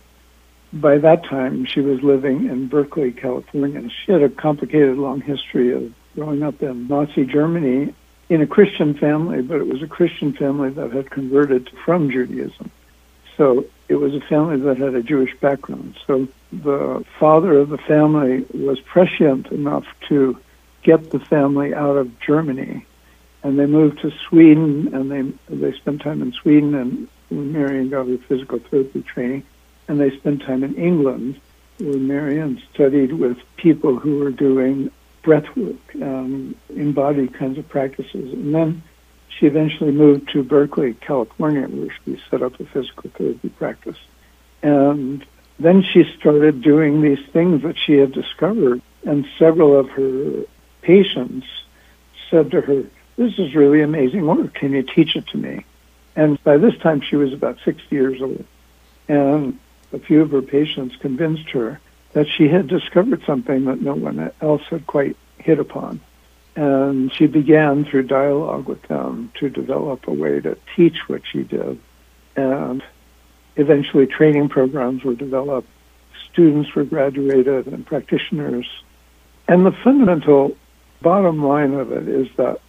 [0.73, 3.89] By that time, she was living in Berkeley, California.
[3.89, 7.93] She had a complicated, long history of growing up in Nazi Germany
[8.29, 12.69] in a Christian family, but it was a Christian family that had converted from Judaism.
[13.37, 15.97] So it was a family that had a Jewish background.
[16.05, 20.37] So the father of the family was prescient enough to
[20.83, 22.85] get the family out of Germany.
[23.43, 28.07] And they moved to Sweden and they they spent time in Sweden and Marion got
[28.07, 29.43] her physical therapy training.
[29.87, 31.39] And they spent time in England
[31.77, 38.33] where Marion studied with people who were doing breath work, um, embodied kinds of practices.
[38.33, 38.83] And then
[39.37, 43.97] she eventually moved to Berkeley, California, where she set up a physical therapy practice.
[44.63, 45.25] And
[45.59, 48.81] then she started doing these things that she had discovered.
[49.05, 50.43] And several of her
[50.81, 51.45] patients
[52.29, 52.83] said to her,
[53.15, 54.53] This is really amazing work.
[54.55, 55.65] Can you teach it to me?
[56.15, 58.43] And by this time, she was about 60 years old.
[59.07, 59.59] And
[59.93, 61.79] a few of her patients convinced her
[62.13, 66.01] that she had discovered something that no one else had quite hit upon.
[66.57, 71.43] And she began through dialogue with them to develop a way to teach what she
[71.43, 71.79] did.
[72.35, 72.83] And
[73.57, 75.69] eventually training programs were developed,
[76.31, 78.67] students were graduated and practitioners.
[79.47, 80.57] And the fundamental
[80.99, 82.59] bottom line of it is that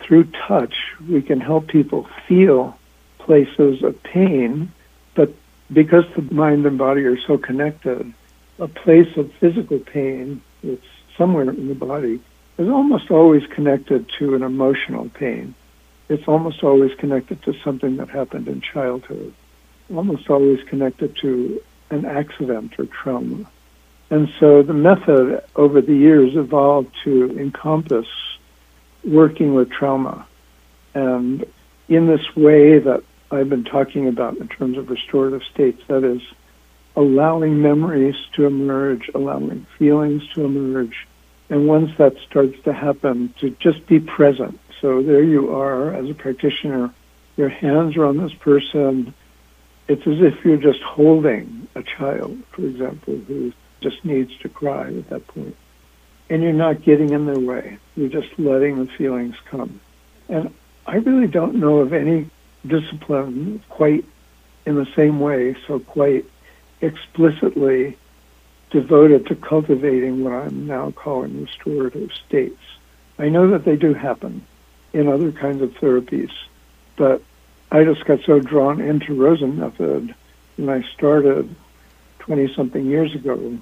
[0.00, 0.74] through touch,
[1.08, 2.76] we can help people feel
[3.20, 4.72] places of pain,
[5.14, 5.32] but
[5.72, 8.12] because the mind and body are so connected,
[8.58, 10.82] a place of physical pain that's
[11.16, 12.20] somewhere in the body
[12.58, 15.54] is almost always connected to an emotional pain.
[16.08, 19.34] It's almost always connected to something that happened in childhood,
[19.94, 23.50] almost always connected to an accident or trauma.
[24.10, 28.06] And so the method over the years evolved to encompass
[29.04, 30.26] working with trauma.
[30.94, 31.44] And
[31.88, 36.22] in this way that I've been talking about in terms of restorative states, that is,
[36.94, 41.06] allowing memories to emerge, allowing feelings to emerge,
[41.48, 44.58] and once that starts to happen, to just be present.
[44.80, 46.92] So there you are as a practitioner,
[47.36, 49.14] your hands are on this person.
[49.88, 54.88] It's as if you're just holding a child, for example, who just needs to cry
[54.88, 55.56] at that point.
[56.28, 57.78] And you're not getting in their way.
[57.94, 59.80] You're just letting the feelings come.
[60.28, 60.52] And
[60.86, 62.28] I really don't know of any
[62.66, 64.04] discipline quite
[64.64, 66.24] in the same way, so quite
[66.80, 67.96] explicitly
[68.70, 72.60] devoted to cultivating what I'm now calling restorative states.
[73.18, 74.44] I know that they do happen
[74.92, 76.32] in other kinds of therapies,
[76.96, 77.22] but
[77.70, 80.14] I just got so drawn into Rosen method
[80.56, 81.54] when I started
[82.20, 83.58] 20 something years ago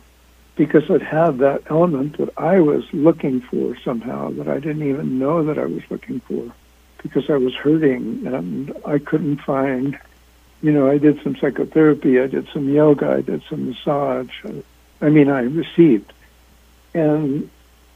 [0.56, 5.18] because it had that element that I was looking for somehow that I didn't even
[5.18, 6.52] know that I was looking for
[7.02, 9.98] because I was hurting and I couldn't find,
[10.62, 14.30] you know, I did some psychotherapy, I did some yoga, I did some massage.
[15.04, 16.12] I mean, I received.
[16.94, 17.50] And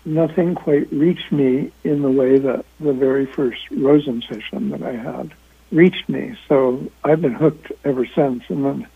[0.05, 4.93] nothing quite reached me in the way that the very first Rosen session that I
[4.93, 5.33] had
[5.73, 6.37] reached me.
[6.49, 8.45] So I've been hooked ever since.
[8.51, 8.87] And then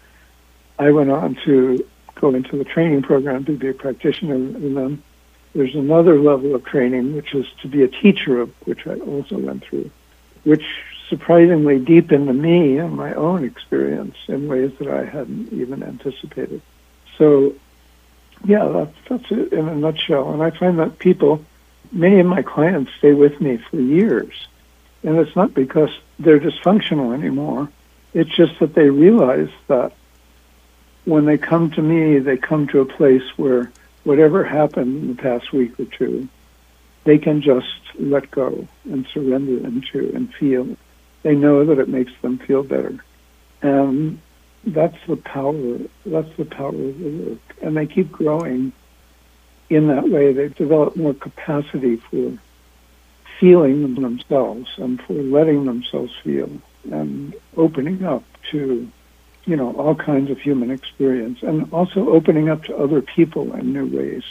[0.79, 1.87] I went on to
[2.17, 4.35] go into the training program to be a practitioner.
[4.35, 5.03] And then
[5.55, 9.65] there's another level of training, which is to be a teacher, which I also went
[9.65, 9.91] through,
[10.45, 10.65] which
[11.09, 16.61] surprisingly deepened me and my own experience in ways that I hadn't even anticipated.
[17.17, 17.55] So
[18.45, 20.33] yeah, that's, that's it in a nutshell.
[20.33, 21.45] And I find that people,
[21.91, 24.49] many of my clients stay with me for years.
[25.03, 27.69] And it's not because they're dysfunctional anymore.
[28.15, 29.93] It's just that they realize that
[31.05, 33.73] when they come to me, they come to a place where
[34.05, 36.29] whatever happened in the past week or two,
[37.05, 37.67] they can just
[37.99, 40.77] let go and surrender into and feel.
[41.23, 43.03] They know that it makes them feel better.
[43.61, 44.21] And
[44.65, 45.79] that's the power.
[46.07, 48.73] That's the power of the work, and they keep growing.
[49.71, 52.37] In that way, they develop more capacity for
[53.41, 56.51] feeling themselves and for letting themselves feel
[56.91, 58.89] and opening up to,
[59.47, 63.73] you know, all kinds of human experience, and also opening up to other people in
[63.73, 64.25] new ways.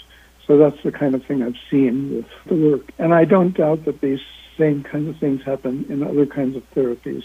[0.48, 3.86] So that's the kind of thing I've seen with the work, and I don't doubt
[3.86, 4.22] that these
[4.58, 7.24] same kinds of things happen in other kinds of therapies.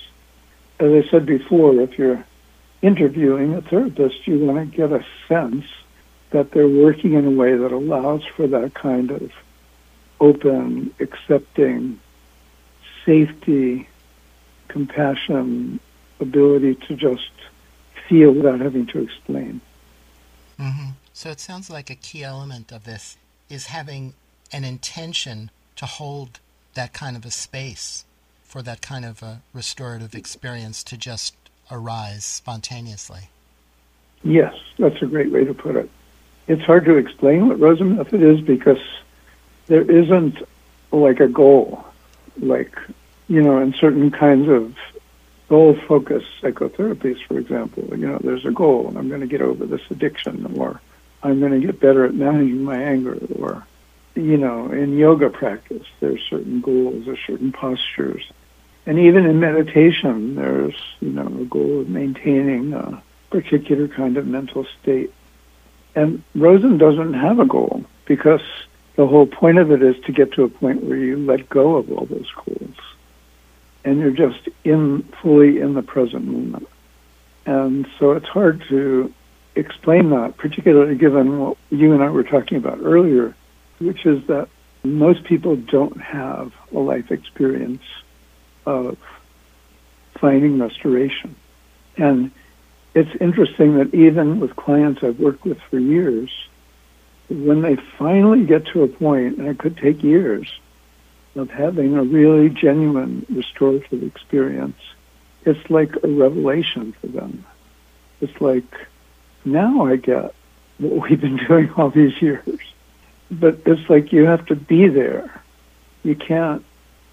[0.78, 2.24] As I said before, if you're
[2.82, 5.64] interviewing a therapist, you want to get a sense
[6.30, 9.32] that they're working in a way that allows for that kind of
[10.20, 11.98] open, accepting,
[13.04, 13.88] safety,
[14.68, 15.80] compassion,
[16.20, 17.30] ability to just
[18.08, 19.60] feel without having to explain.
[20.58, 20.90] Mm-hmm.
[21.12, 23.16] So it sounds like a key element of this
[23.48, 24.14] is having
[24.52, 26.40] an intention to hold
[26.74, 28.04] that kind of a space
[28.44, 31.34] for that kind of a restorative experience to just
[31.70, 33.30] arise spontaneously.
[34.22, 35.90] Yes, that's a great way to put it.
[36.48, 38.80] It's hard to explain what Rosen method is because
[39.66, 40.38] there isn't
[40.92, 41.84] like a goal,
[42.38, 42.78] like,
[43.28, 44.76] you know, in certain kinds of
[45.48, 49.42] goal focused psychotherapies, for example, you know, there's a goal and I'm going to get
[49.42, 50.80] over this addiction or
[51.22, 53.66] I'm going to get better at managing my anger or,
[54.14, 58.30] you know, in yoga practice, there's certain goals or certain postures
[58.86, 64.26] and even in meditation, there's you know a goal of maintaining a particular kind of
[64.26, 65.12] mental state.
[65.96, 68.42] And Rosen doesn't have a goal because
[68.94, 71.76] the whole point of it is to get to a point where you let go
[71.76, 72.76] of all those goals,
[73.84, 76.68] and you're just in fully in the present moment.
[77.44, 79.12] And so it's hard to
[79.56, 83.34] explain that, particularly given what you and I were talking about earlier,
[83.78, 84.48] which is that
[84.84, 87.82] most people don't have a life experience
[88.66, 88.98] of
[90.18, 91.36] finding restoration.
[91.96, 92.30] And
[92.94, 96.30] it's interesting that even with clients I've worked with for years,
[97.28, 100.52] when they finally get to a point, and it could take years,
[101.34, 104.80] of having a really genuine restorative experience,
[105.44, 107.44] it's like a revelation for them.
[108.20, 108.64] It's like,
[109.44, 110.34] now I get
[110.78, 112.58] what we've been doing all these years.
[113.30, 115.42] But it's like you have to be there.
[116.02, 116.64] You can't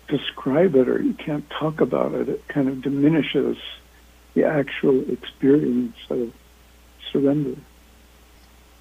[0.08, 2.30] describe it or you can't talk about it.
[2.30, 3.58] It kind of diminishes
[4.34, 6.32] the actual experience of
[7.12, 7.60] surrender.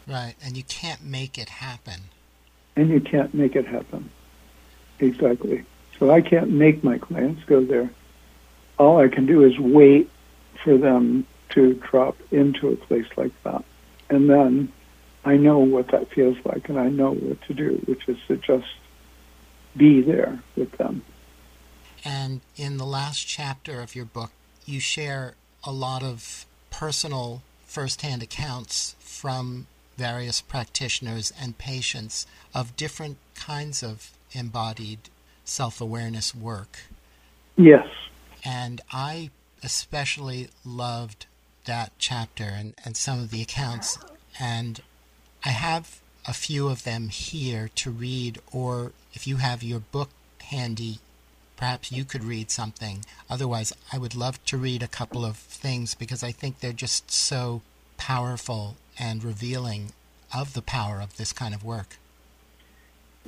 [0.06, 2.00] Right, and you can't make it happen.
[2.74, 4.10] And you can't make it happen.
[4.98, 5.64] Exactly.
[5.98, 7.90] So I can't make my clients go there.
[8.78, 10.10] All I can do is wait
[10.64, 13.64] for them to drop into a place like that.
[14.08, 14.72] And then
[15.24, 18.36] I know what that feels like and I know what to do, which is to
[18.36, 18.74] just
[19.76, 21.04] be there with them.
[22.04, 24.30] And in the last chapter of your book,
[24.64, 25.34] you share
[25.64, 29.66] a lot of personal firsthand accounts from
[29.96, 34.98] various practitioners and patients of different kinds of embodied
[35.44, 36.80] self awareness work.
[37.56, 37.86] Yes.
[38.44, 39.30] And I
[39.62, 41.26] especially loved
[41.64, 43.98] that chapter and, and some of the accounts.
[44.40, 44.80] And
[45.44, 50.10] I have a few of them here to read, or if you have your book
[50.40, 50.98] handy,
[51.62, 53.04] perhaps you could read something.
[53.30, 57.08] Otherwise, I would love to read a couple of things because I think they're just
[57.08, 57.62] so
[57.96, 59.92] powerful and revealing
[60.34, 61.98] of the power of this kind of work.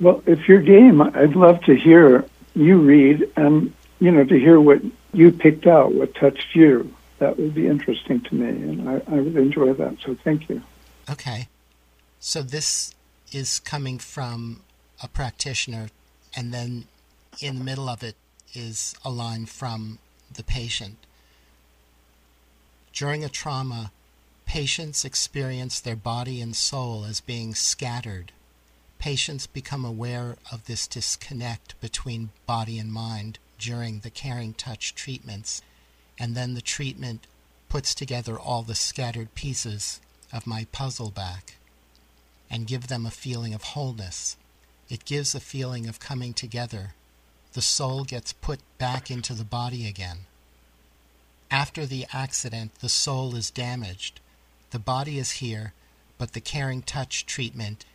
[0.01, 2.25] Well, if you're game, I'd love to hear
[2.55, 4.81] you read and, you know, to hear what
[5.13, 6.93] you picked out, what touched you.
[7.19, 9.95] That would be interesting to me, and I, I would enjoy that.
[10.05, 10.61] So thank you.
[11.09, 11.47] Okay.
[12.19, 12.93] So this
[13.31, 14.59] is coming from
[15.01, 15.87] a practitioner,
[16.35, 16.87] and then
[17.41, 18.15] in the middle of it
[18.55, 19.99] is a line from
[20.33, 20.97] the patient.
[22.93, 23.91] During a trauma,
[24.45, 28.31] patients experience their body and soul as being scattered.
[28.99, 35.61] Patients become aware of this disconnect between body and mind during the caring touch treatments,
[36.17, 37.27] and then the treatment
[37.69, 39.99] puts together all the scattered pieces
[40.31, 41.55] of my puzzle back
[42.49, 44.37] and give them a feeling of wholeness.
[44.89, 46.93] It gives a feeling of coming together.
[47.55, 50.25] The soul gets put back into the body again.
[51.49, 54.19] After the accident, the soul is damaged.
[54.71, 55.71] The body is here,
[56.17, 57.85] but the caring touch treatment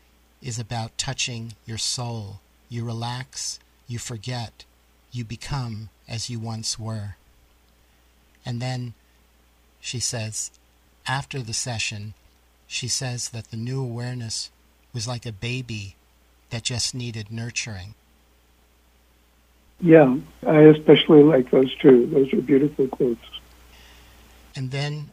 [0.41, 2.41] is about touching your soul.
[2.71, 4.65] You relax, you forget,
[5.13, 7.17] you become as you once were.
[8.47, 8.95] And then
[9.79, 10.53] she says,
[11.07, 12.15] after the session,
[12.67, 14.51] she says that the new awareness
[14.95, 15.97] was like a baby
[16.49, 17.95] that just needed nurturing.
[19.81, 20.17] Yeah,
[20.47, 22.07] I especially like those two.
[22.07, 23.25] Those are beautiful quotes.
[24.55, 25.11] And then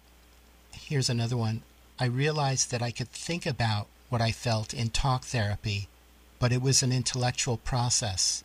[0.73, 1.61] here's another one.
[1.99, 5.88] I realized that I could think about what I felt in talk therapy,
[6.39, 8.44] but it was an intellectual process.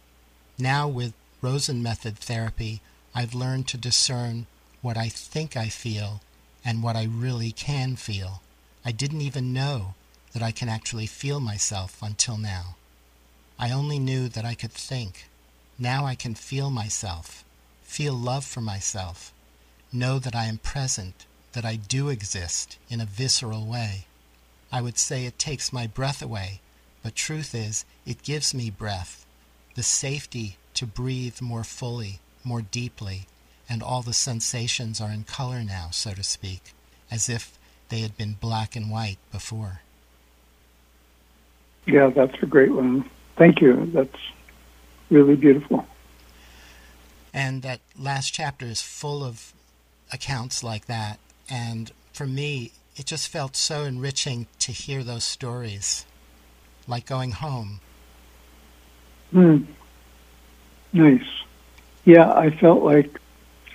[0.58, 2.80] Now, with Rosen method therapy,
[3.14, 4.46] I've learned to discern
[4.80, 6.20] what I think I feel
[6.64, 8.42] and what I really can feel.
[8.84, 9.94] I didn't even know
[10.32, 12.76] that I can actually feel myself until now.
[13.58, 15.26] I only knew that I could think.
[15.82, 17.44] Now I can feel myself,
[17.82, 19.34] feel love for myself,
[19.92, 24.06] know that I am present, that I do exist in a visceral way.
[24.70, 26.60] I would say it takes my breath away,
[27.02, 29.26] but truth is, it gives me breath,
[29.74, 33.26] the safety to breathe more fully, more deeply,
[33.68, 36.74] and all the sensations are in color now, so to speak,
[37.10, 39.80] as if they had been black and white before.
[41.86, 43.10] Yeah, that's a great one.
[43.36, 43.90] Thank you.
[43.92, 44.14] That's
[45.12, 45.86] really beautiful.
[47.32, 49.52] And that last chapter is full of
[50.12, 51.18] accounts like that.
[51.48, 56.04] And for me, it just felt so enriching to hear those stories,
[56.86, 57.80] like going home.
[59.30, 59.64] Hmm.
[60.92, 61.24] Nice.
[62.04, 63.18] Yeah, I felt like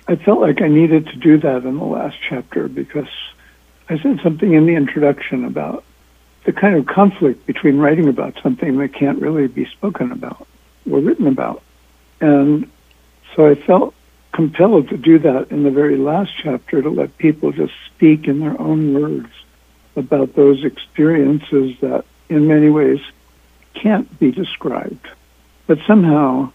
[0.06, 3.08] I felt like I needed to do that in the last chapter because
[3.88, 5.84] I said something in the introduction about
[6.44, 10.46] the kind of conflict between writing about something that can't really be spoken about
[10.90, 11.62] or written about.
[12.20, 12.70] And
[13.34, 13.94] so I felt
[14.32, 18.40] compelled to do that in the very last chapter to let people just speak in
[18.40, 19.30] their own words
[19.96, 23.00] about those experiences that in many ways
[23.74, 25.08] can't be described.
[25.66, 26.52] But somehow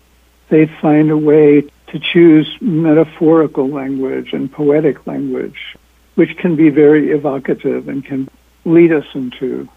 [0.50, 5.76] they find a way to choose metaphorical language and poetic language,
[6.16, 8.30] which can be very evocative and can
[8.66, 9.68] lead us into,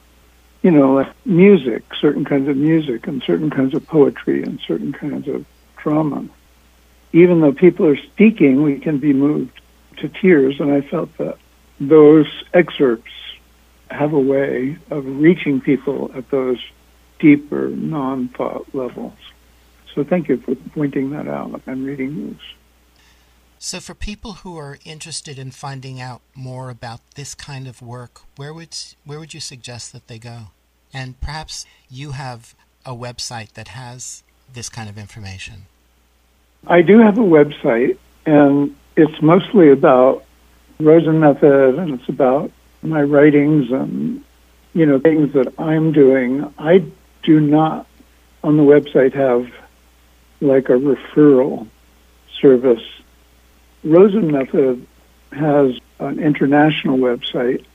[0.67, 4.93] you know, like music, certain kinds of music and certain kinds of poetry and certain
[4.93, 6.29] kinds of drama.
[7.13, 9.61] Even though people are speaking, we can be moved
[9.99, 11.39] to tears, and I felt that
[11.79, 13.13] those excerpts
[13.93, 16.59] have a way of reaching people at those
[17.21, 19.21] deeper non-thought levels.
[19.95, 22.43] So thank you for pointing that out and reading those.
[23.61, 28.23] So, for people who are interested in finding out more about this kind of work,
[28.35, 30.49] where would where would you suggest that they go?
[30.97, 32.55] And perhaps you have
[32.87, 35.67] a website that has this kind of information.
[36.67, 40.25] I do have a website, and it's mostly about
[40.81, 42.51] Rosen method, and it's about
[42.81, 44.25] my writings and
[44.73, 46.51] you know things that I'm doing.
[46.59, 46.83] I
[47.23, 47.87] do not
[48.43, 49.53] on the website have
[50.41, 51.69] like a referral
[52.41, 52.87] service.
[53.85, 54.87] Rosen Method
[55.33, 57.67] has an international website.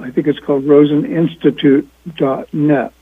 [0.00, 2.92] I think it's called roseninstitute.net,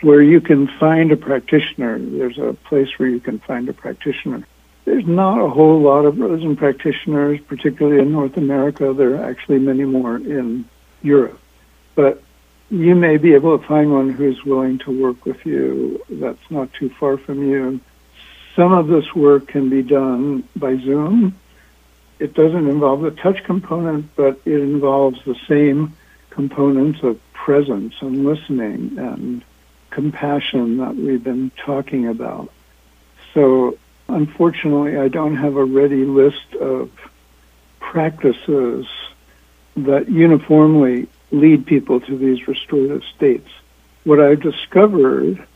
[0.00, 1.98] where you can find a practitioner.
[1.98, 4.44] There's a place where you can find a practitioner.
[4.84, 8.92] there's not a whole lot of Rosen practitioners, particularly in North America.
[8.92, 10.64] There are actually many more in
[11.02, 11.38] Europe.
[11.94, 12.20] But
[12.70, 16.72] you may be able to find one who's willing to work with you that's not
[16.72, 17.78] too far from you.
[18.56, 21.36] Some of this work can be done by Zoom.
[22.18, 25.94] It doesn't involve the touch component, but it involves the same
[26.32, 29.44] components of presence and listening and
[29.90, 32.50] compassion that we've been talking about.
[33.34, 33.78] So,
[34.08, 36.90] unfortunately, I don't have a ready list of
[37.80, 38.86] practices
[39.76, 43.48] that uniformly lead people to these restorative states.
[44.04, 45.46] What I've discovered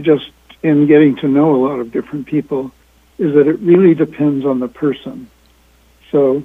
[0.00, 0.30] just
[0.62, 2.72] in getting to know a lot of different people
[3.18, 5.28] is that it really depends on the person.
[6.10, 6.44] So,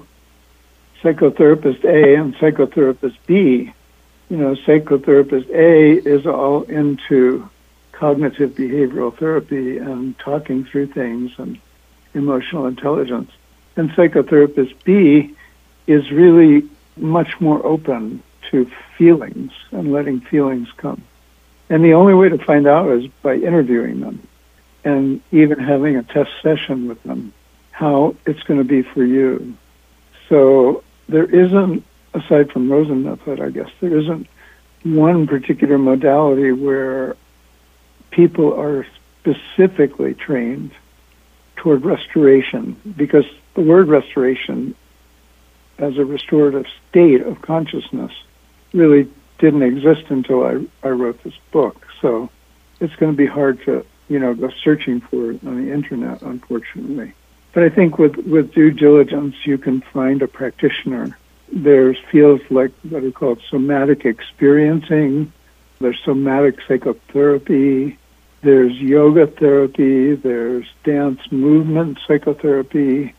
[1.06, 3.72] psychotherapist A and psychotherapist B,
[4.30, 7.48] you know, psychotherapist A is all into
[7.91, 11.60] cognitive behavioral therapy and talking through things and
[12.15, 13.32] emotional intelligence.
[13.76, 15.36] And psychotherapist B
[15.86, 16.68] is really
[16.98, 18.65] much more open to
[18.98, 21.03] feelings and letting feelings come.
[21.69, 24.27] And the only way to find out is by interviewing them
[24.84, 27.32] and even having a test session with them,
[27.69, 29.56] how it's going to be for you.
[30.30, 31.84] So there isn't,
[32.14, 34.27] aside from Rosen method, I guess, there isn't
[34.84, 37.15] one particular modality where
[38.11, 38.86] people are
[39.19, 40.72] specifically trained
[41.56, 43.26] toward restoration because
[43.56, 44.76] the word restoration
[45.77, 48.11] as a restorative state of consciousness
[48.73, 49.10] really
[49.40, 51.86] didn't exist until I, I wrote this book.
[52.02, 52.30] So
[52.80, 56.22] it's going to be hard to, you know, go searching for it on the internet,
[56.22, 57.14] unfortunately.
[57.56, 61.18] But I think with, with due diligence, you can find a practitioner.
[61.53, 65.32] There's fields like what are called somatic experiencing.
[65.80, 67.98] There's somatic psychotherapy.
[68.41, 70.15] There's yoga therapy.
[70.15, 73.15] There's dance movement psychotherapy.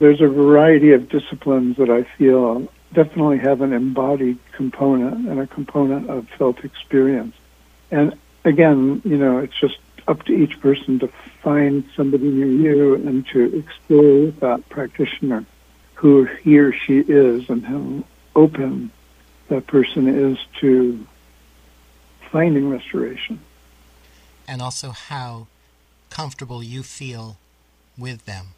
[0.00, 5.46] There's a variety of disciplines that I feel definitely have an embodied component and a
[5.46, 7.34] component of felt experience.
[7.90, 9.78] And again, you know, it's just
[10.08, 11.08] up to each person to
[11.42, 15.44] find somebody near you and to explore with that practitioner
[15.94, 18.04] who he or she is and how
[18.34, 18.90] open
[19.48, 21.06] that person is to
[22.30, 23.40] finding restoration.
[24.46, 25.46] And also how
[26.10, 27.36] comfortable you feel
[27.96, 28.48] with them.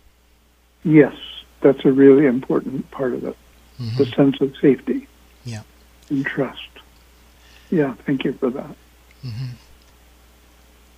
[0.85, 1.16] Yes,
[1.60, 3.36] that's a really important part of it
[3.81, 3.97] mm-hmm.
[3.97, 5.06] the sense of safety.
[5.44, 5.62] Yeah.
[6.09, 6.68] And trust.
[7.70, 8.77] Yeah, thank you for that.
[9.24, 9.47] Mm-hmm.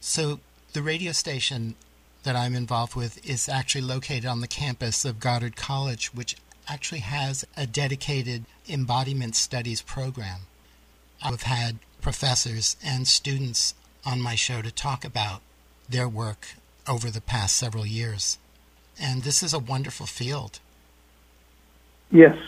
[0.05, 0.41] So,
[0.73, 1.77] the radio station
[2.25, 6.35] that I'm involved with is actually located on the campus of Goddard College, which
[6.69, 10.41] actually has a dedicated embodiment studies program.
[11.23, 13.75] I've had professors and students
[14.05, 15.41] on my show to talk about
[15.89, 16.49] their work
[16.89, 18.39] over the past several years.
[19.01, 20.59] And this is a wonderful field.
[22.11, 22.39] Yes,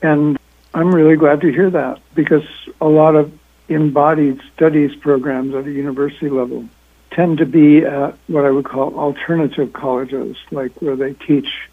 [0.00, 0.38] and
[0.72, 2.48] I'm really glad to hear that because
[2.80, 3.30] a lot of
[3.68, 6.68] embodied studies programs at a university level
[7.10, 11.68] tend to be at what I would call alternative colleges, like where they teach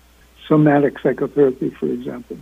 [0.47, 2.37] somatic psychotherapy, for example.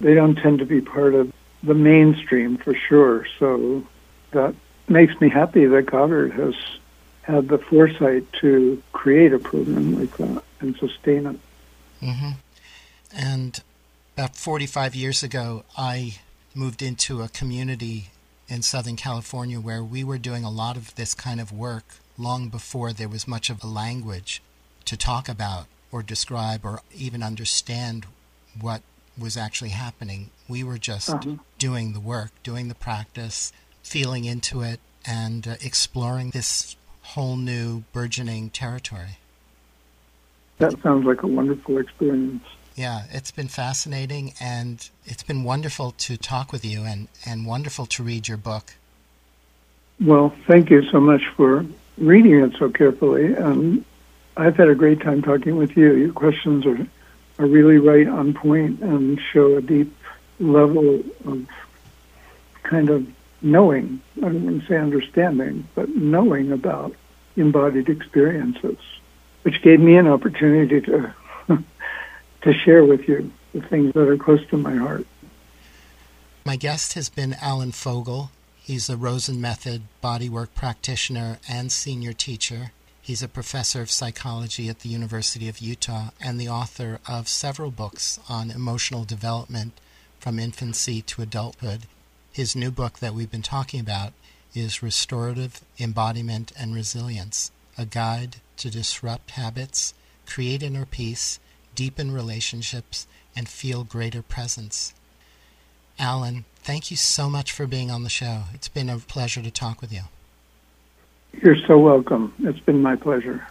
[0.00, 1.32] They don't tend to be part of
[1.62, 3.26] the mainstream for sure.
[3.38, 3.84] So
[4.32, 4.54] that
[4.88, 6.54] makes me happy that Goddard has
[7.22, 11.40] had the foresight to create a program like that and sustain it.
[12.02, 12.30] Mm-hmm.
[13.12, 13.62] And
[14.16, 16.18] about 45 years ago, I
[16.54, 18.10] moved into a community
[18.48, 22.48] in Southern California where we were doing a lot of this kind of work long
[22.48, 24.42] before there was much of a language
[24.84, 28.06] to talk about or describe or even understand
[28.60, 28.82] what
[29.18, 30.30] was actually happening.
[30.48, 31.36] We were just uh-huh.
[31.58, 33.52] doing the work, doing the practice,
[33.82, 39.18] feeling into it, and uh, exploring this whole new burgeoning territory.
[40.58, 42.42] That sounds like a wonderful experience.
[42.78, 47.86] Yeah, it's been fascinating and it's been wonderful to talk with you and, and wonderful
[47.86, 48.74] to read your book.
[50.00, 53.34] Well, thank you so much for reading it so carefully.
[53.34, 53.84] And
[54.36, 55.92] I've had a great time talking with you.
[55.94, 56.86] Your questions are,
[57.40, 59.92] are really right on point and show a deep
[60.38, 61.48] level of
[62.62, 63.08] kind of
[63.42, 66.94] knowing, I don't want to say understanding, but knowing about
[67.36, 68.78] embodied experiences,
[69.42, 71.12] which gave me an opportunity to
[72.42, 75.06] to share with you the things that are close to my heart.
[76.44, 78.30] My guest has been Alan Fogel.
[78.56, 82.72] He's a Rosen Method bodywork practitioner and senior teacher.
[83.00, 87.70] He's a professor of psychology at the University of Utah and the author of several
[87.70, 89.80] books on emotional development
[90.20, 91.86] from infancy to adulthood.
[92.32, 94.12] His new book that we've been talking about
[94.54, 99.94] is Restorative Embodiment and Resilience A Guide to Disrupt Habits
[100.26, 101.40] create inner peace,
[101.78, 103.06] deepen relationships,
[103.36, 104.92] and feel greater presence.
[105.96, 108.42] Alan, thank you so much for being on the show.
[108.52, 110.00] It's been a pleasure to talk with you.
[111.40, 112.34] You're so welcome.
[112.40, 113.46] It's been my pleasure.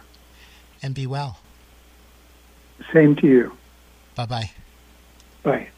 [0.82, 1.38] And be well.
[2.92, 3.56] Same to you.
[4.14, 4.50] Bye bye.
[5.42, 5.68] Bye.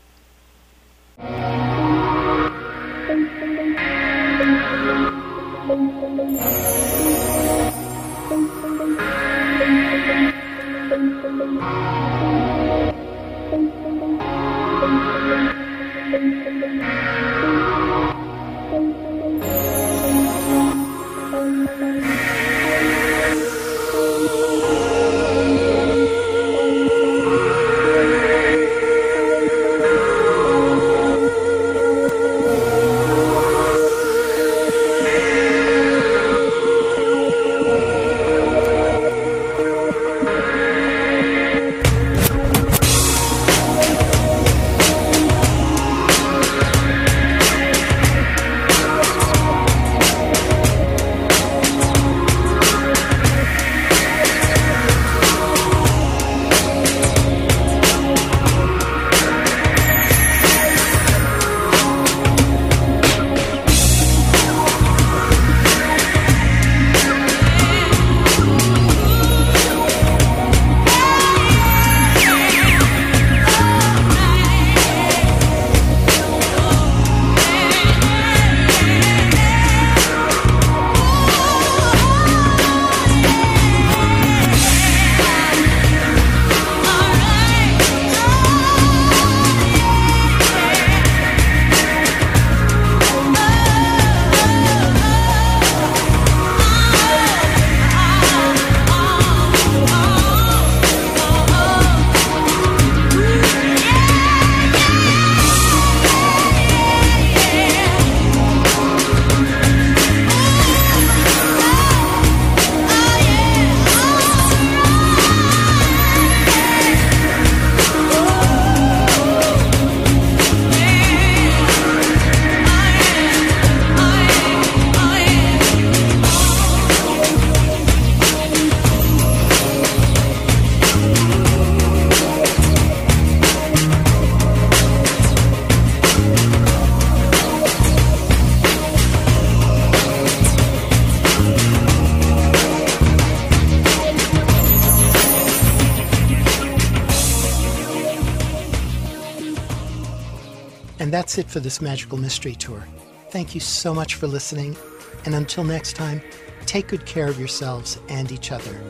[151.30, 152.84] that's it for this Magical Mystery Tour.
[153.28, 154.76] Thank you so much for listening,
[155.24, 156.20] and until next time,
[156.66, 158.89] take good care of yourselves and each other.